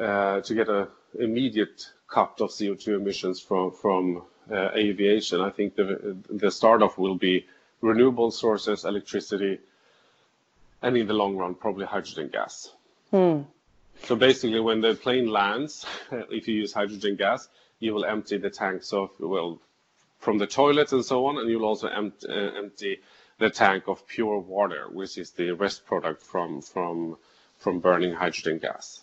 uh, 0.00 0.40
to 0.40 0.54
get 0.54 0.68
an 0.68 0.86
immediate 1.18 1.90
cut 2.06 2.40
of 2.40 2.50
CO2 2.50 2.96
emissions 2.96 3.40
from, 3.40 3.72
from 3.72 4.22
aviation. 4.50 5.40
I 5.40 5.50
think 5.50 5.76
the, 5.76 6.16
the 6.30 6.50
startup 6.50 6.96
will 6.96 7.16
be 7.16 7.46
renewable 7.80 8.30
sources, 8.30 8.84
electricity, 8.84 9.58
and 10.82 10.96
in 10.96 11.06
the 11.06 11.14
long 11.14 11.36
run, 11.36 11.54
probably 11.54 11.86
hydrogen 11.86 12.28
gas. 12.32 12.72
Hmm. 13.10 13.42
So 14.04 14.16
basically, 14.16 14.60
when 14.60 14.80
the 14.80 14.94
plane 14.94 15.28
lands, 15.28 15.84
if 16.12 16.48
you 16.48 16.54
use 16.54 16.72
hydrogen 16.72 17.16
gas, 17.16 17.48
you 17.80 17.94
will 17.94 18.04
empty 18.04 18.38
the 18.38 18.50
tanks 18.50 18.92
of, 18.92 19.10
well, 19.18 19.60
from 20.18 20.38
the 20.38 20.46
toilets 20.46 20.92
and 20.92 21.04
so 21.04 21.26
on, 21.26 21.38
and 21.38 21.48
you'll 21.48 21.64
also 21.64 21.88
empt, 21.88 22.24
uh, 22.28 22.32
empty 22.32 23.00
the 23.38 23.50
tank 23.50 23.84
of 23.86 24.06
pure 24.06 24.38
water, 24.38 24.86
which 24.90 25.18
is 25.18 25.30
the 25.32 25.52
rest 25.52 25.86
product 25.86 26.22
from, 26.22 26.60
from, 26.60 27.16
from 27.56 27.80
burning 27.80 28.14
hydrogen 28.14 28.58
gas. 28.58 29.00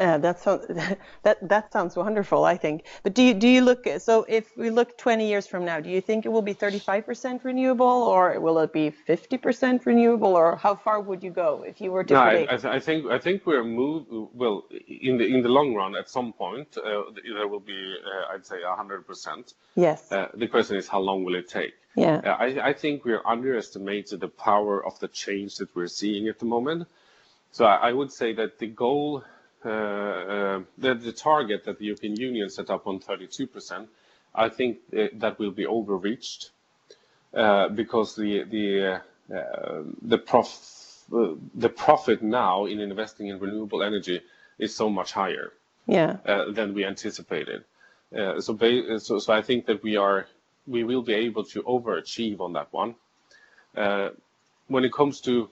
Yeah, 0.00 0.16
that 0.16 0.40
sounds 0.40 0.66
that 1.22 1.48
that 1.48 1.72
sounds 1.72 1.94
wonderful. 1.94 2.44
I 2.44 2.56
think. 2.56 2.84
But 3.02 3.12
do 3.14 3.22
you 3.22 3.34
do 3.34 3.46
you 3.46 3.60
look 3.60 3.86
so 3.98 4.24
if 4.28 4.56
we 4.56 4.70
look 4.70 4.96
20 4.96 5.28
years 5.28 5.46
from 5.46 5.64
now, 5.66 5.78
do 5.78 5.90
you 5.90 6.00
think 6.00 6.24
it 6.24 6.30
will 6.30 6.42
be 6.42 6.54
35% 6.54 7.44
renewable, 7.44 7.86
or 7.86 8.40
will 8.40 8.58
it 8.60 8.72
be 8.72 8.90
50% 8.90 9.84
renewable, 9.84 10.34
or 10.34 10.56
how 10.56 10.74
far 10.74 11.00
would 11.00 11.22
you 11.22 11.30
go 11.30 11.64
if 11.66 11.82
you 11.82 11.92
were 11.92 12.04
to? 12.04 12.14
No? 12.14 12.20
I, 12.20 12.32
I, 12.42 12.56
th- 12.56 12.64
I 12.64 12.80
think 12.80 13.06
I 13.10 13.18
think 13.18 13.44
we're 13.44 13.62
move 13.62 14.06
well 14.32 14.64
in 14.88 15.18
the 15.18 15.26
in 15.26 15.42
the 15.42 15.50
long 15.50 15.74
run. 15.74 15.94
At 15.94 16.08
some 16.08 16.32
point, 16.32 16.78
uh, 16.78 17.02
there 17.36 17.46
will 17.46 17.60
be 17.60 17.94
uh, 18.04 18.32
I'd 18.34 18.46
say 18.46 18.56
100%. 18.56 19.54
Yes. 19.76 20.10
Uh, 20.10 20.28
the 20.34 20.46
question 20.46 20.76
is 20.76 20.88
how 20.88 21.00
long 21.00 21.24
will 21.24 21.34
it 21.34 21.48
take? 21.48 21.74
Yeah. 21.94 22.22
Uh, 22.24 22.36
I 22.46 22.68
I 22.70 22.72
think 22.72 23.04
we're 23.04 23.22
underestimated 23.26 24.20
the 24.20 24.28
power 24.28 24.84
of 24.84 24.98
the 24.98 25.08
change 25.08 25.56
that 25.56 25.76
we're 25.76 25.88
seeing 25.88 26.28
at 26.28 26.38
the 26.38 26.46
moment. 26.46 26.88
So 27.52 27.66
I, 27.66 27.90
I 27.90 27.92
would 27.92 28.12
say 28.12 28.32
that 28.34 28.58
the 28.58 28.68
goal 28.68 29.24
uh, 29.64 29.68
uh, 29.68 30.60
the 30.78 31.12
target 31.12 31.64
that 31.64 31.78
the 31.78 31.84
European 31.86 32.16
Union 32.16 32.48
set 32.48 32.70
up 32.70 32.86
on 32.86 32.98
32%, 33.00 33.86
I 34.34 34.48
think 34.48 34.78
uh, 34.96 35.06
that 35.14 35.38
will 35.38 35.50
be 35.50 35.66
overreached 35.66 36.50
because 37.32 38.16
the 38.16 38.42
the 38.44 39.00
the 40.02 40.18
prof 40.18 40.48
the 41.54 41.68
profit 41.68 42.22
now 42.22 42.64
in 42.66 42.80
investing 42.80 43.28
in 43.28 43.38
renewable 43.38 43.82
energy 43.82 44.20
is 44.58 44.74
so 44.74 44.88
much 44.88 45.12
higher 45.12 45.52
than 45.86 46.74
we 46.74 46.84
anticipated. 46.84 47.64
So 48.40 48.98
so 48.98 49.32
I 49.32 49.42
think 49.42 49.66
that 49.66 49.82
we 49.82 49.96
are 49.96 50.26
we 50.66 50.84
will 50.84 51.02
be 51.02 51.14
able 51.14 51.44
to 51.44 51.62
overachieve 51.62 52.40
on 52.40 52.52
that 52.54 52.72
one. 52.72 52.94
When 54.68 54.84
it 54.84 54.92
comes 54.92 55.20
to 55.22 55.48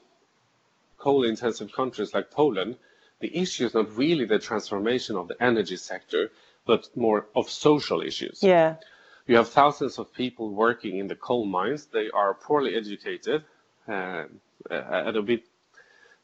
coal-intensive 0.99 1.73
countries 1.73 2.13
like 2.15 2.31
Poland, 2.31 2.77
the 3.21 3.37
issue 3.37 3.67
is 3.67 3.75
not 3.75 3.97
really 3.97 4.25
the 4.25 4.39
transformation 4.39 5.17
of 5.17 5.29
the 5.29 5.43
energy 5.43 5.77
sector, 5.77 6.31
but 6.67 6.89
more 6.97 7.27
of 7.35 7.51
social 7.51 8.01
issues. 8.03 8.43
Yeah. 8.43 8.77
You 9.27 9.37
have 9.37 9.49
thousands 9.49 9.99
of 9.99 10.13
people 10.13 10.51
working 10.51 10.99
in 10.99 11.09
the 11.09 11.15
coal 11.15 11.45
mines. 11.45 11.87
They 11.87 12.11
are 12.11 12.35
poorly 12.35 12.75
educated, 12.75 13.45
uh, 13.87 14.25
at 14.71 15.17
a 15.17 15.23
bit 15.23 15.45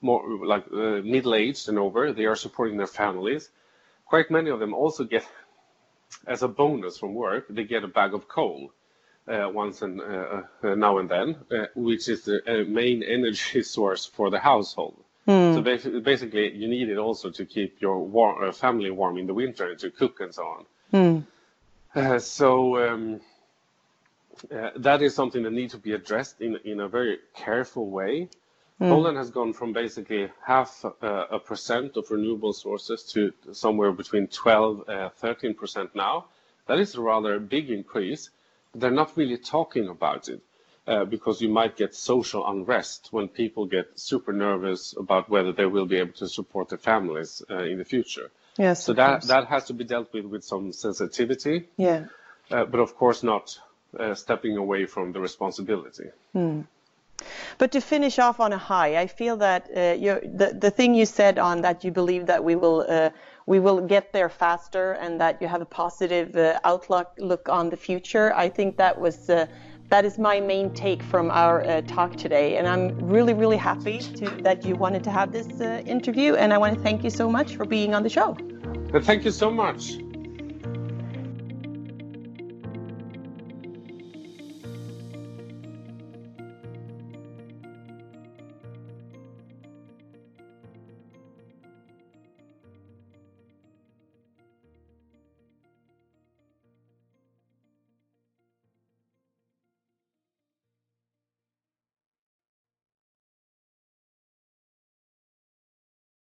more 0.00 0.22
like 0.44 0.64
uh, 0.72 1.00
middle-aged 1.02 1.68
and 1.68 1.78
over. 1.78 2.12
They 2.12 2.26
are 2.26 2.37
supporting 2.37 2.76
their 2.76 2.87
families. 2.87 3.50
Quite 4.07 4.30
many 4.30 4.50
of 4.50 4.61
them 4.61 4.74
also 4.74 5.04
get, 5.04 5.26
as 6.26 6.42
a 6.42 6.48
bonus 6.48 6.98
from 6.98 7.14
work, 7.14 7.46
they 7.48 7.64
get 7.64 7.85
a 7.85 7.88
bag 7.88 8.14
of 8.14 8.28
coal 8.28 8.72
uh, 9.28 9.48
once 9.52 9.83
and 9.83 10.00
uh, 10.00 10.42
uh, 10.62 10.74
now 10.74 10.98
and 10.98 11.09
then, 11.09 11.37
uh, 11.50 11.66
which 11.74 12.09
is 12.09 12.24
the 12.24 12.64
main 12.68 13.02
energy 13.16 13.62
source 13.62 14.07
for 14.07 14.30
the 14.30 14.38
household. 14.38 15.04
Mm. 15.26 15.54
So 15.54 16.00
basically, 16.00 16.54
you 16.54 16.68
need 16.68 16.88
it 16.90 16.98
also 16.98 17.30
to 17.30 17.46
keep 17.46 17.80
your 17.80 17.98
war- 18.00 18.44
uh, 18.44 18.52
family 18.52 18.90
warm 18.90 19.16
in 19.16 19.26
the 19.26 19.34
winter 19.34 19.70
and 19.70 19.78
to 19.78 19.90
cook 19.90 20.20
and 20.20 20.34
so 20.34 20.44
on. 20.44 20.66
Mm. 20.92 21.26
Uh, 21.94 22.18
so 22.18 22.76
um, 22.87 23.20
uh, 24.54 24.70
that 24.76 25.00
is 25.00 25.14
something 25.14 25.42
that 25.44 25.52
needs 25.52 25.72
to 25.72 25.78
be 25.78 25.92
addressed 25.92 26.40
in 26.40 26.58
in 26.64 26.80
a 26.80 26.88
very 26.88 27.18
careful 27.34 27.88
way. 27.88 28.28
Mm. 28.80 28.88
Poland 28.88 29.16
has 29.16 29.30
gone 29.30 29.52
from 29.52 29.72
basically 29.72 30.28
half 30.44 30.84
uh, 30.84 31.26
a 31.30 31.38
percent 31.38 31.96
of 31.96 32.10
renewable 32.10 32.52
sources 32.52 33.04
to 33.12 33.32
somewhere 33.52 33.92
between 33.92 34.26
12, 34.26 34.88
uh, 34.88 35.08
13 35.10 35.54
percent 35.54 35.94
now. 35.94 36.26
That 36.66 36.78
is 36.78 36.94
a 36.96 37.00
rather 37.00 37.38
big 37.38 37.70
increase. 37.70 38.30
They're 38.74 38.90
not 38.90 39.16
really 39.16 39.38
talking 39.38 39.88
about 39.88 40.28
it. 40.28 40.40
Uh, 40.87 41.07
because 41.07 41.40
you 41.40 41.49
might 41.49 41.79
get 41.79 41.94
social 41.94 42.47
unrest 42.47 43.09
when 43.11 43.27
people 43.27 43.64
get 43.64 43.99
super 43.99 44.35
nervous 44.35 44.94
about 44.99 45.31
whether 45.31 45.51
they 45.51 45.64
will 45.64 45.87
be 45.87 45.97
able 45.97 46.12
to 46.12 46.29
support 46.29 46.68
their 46.68 46.77
families 46.77 47.42
uh, 47.51 47.57
in 47.57 47.79
the 47.79 47.87
future. 47.87 48.31
Yes. 48.59 48.85
So 48.85 48.92
that 48.92 49.23
that 49.23 49.47
has 49.47 49.64
to 49.64 49.73
be 49.73 49.85
dealt 49.85 50.12
with 50.12 50.27
with 50.27 50.44
some 50.44 50.73
sensitivity. 50.73 51.68
Yeah. 51.79 52.05
Uh, 52.51 52.66
but 52.66 52.81
of 52.81 52.97
course 52.97 53.23
not 53.23 53.59
uh, 53.99 54.14
stepping 54.14 54.59
away 54.59 54.85
from 54.85 55.12
the 55.12 55.20
responsibility. 55.20 56.11
Hmm. 56.35 56.61
But 57.59 57.73
to 57.73 57.81
finish 57.81 58.18
off 58.18 58.38
on 58.38 58.53
a 58.53 58.59
high, 58.59 59.01
I 59.01 59.07
feel 59.07 59.37
that 59.38 59.70
uh, 59.70 59.97
the 60.37 60.55
the 60.61 60.70
thing 60.70 60.94
you 60.94 61.07
said 61.07 61.38
on 61.38 61.62
that 61.62 61.85
you 61.85 61.92
believe 61.92 62.27
that 62.27 62.44
we 62.44 62.57
will 62.57 62.85
uh, 62.87 63.11
we 63.47 63.59
will 63.59 63.81
get 63.81 64.12
there 64.12 64.29
faster 64.29 64.92
and 64.92 65.20
that 65.20 65.40
you 65.40 65.49
have 65.49 65.62
a 65.62 65.70
positive 65.83 66.37
uh, 66.37 66.61
outlook 66.64 67.12
look 67.18 67.49
on 67.49 67.70
the 67.70 67.77
future. 67.77 68.35
I 68.35 68.49
think 68.51 68.77
that 68.77 69.01
was 69.01 69.31
uh, 69.31 69.47
that 69.90 70.05
is 70.05 70.18
my 70.18 70.40
main 70.40 70.73
take 70.73 71.03
from 71.03 71.31
our 71.31 71.64
uh, 71.64 71.81
talk 71.83 72.16
today. 72.16 72.57
And 72.57 72.66
I'm 72.66 72.99
really, 72.99 73.35
really 73.35 73.57
happy 73.57 73.99
to, 73.99 74.29
that 74.42 74.64
you 74.64 74.77
wanted 74.77 75.05
to 75.05 75.11
have 75.11 75.33
this 75.33 75.61
uh, 75.61 75.83
interview. 75.87 76.35
And 76.35 76.53
I 76.53 76.59
want 76.59 76.75
to 76.75 76.83
thank 76.83 77.05
you 77.05 77.11
so 77.11 77.31
much 77.31 77.57
for 77.57 77.64
being 77.64 77.94
on 77.94 78.03
the 78.03 78.11
show. 78.11 78.37
Thank 79.03 79.25
you 79.25 79.31
so 79.31 79.51
much. 79.51 79.99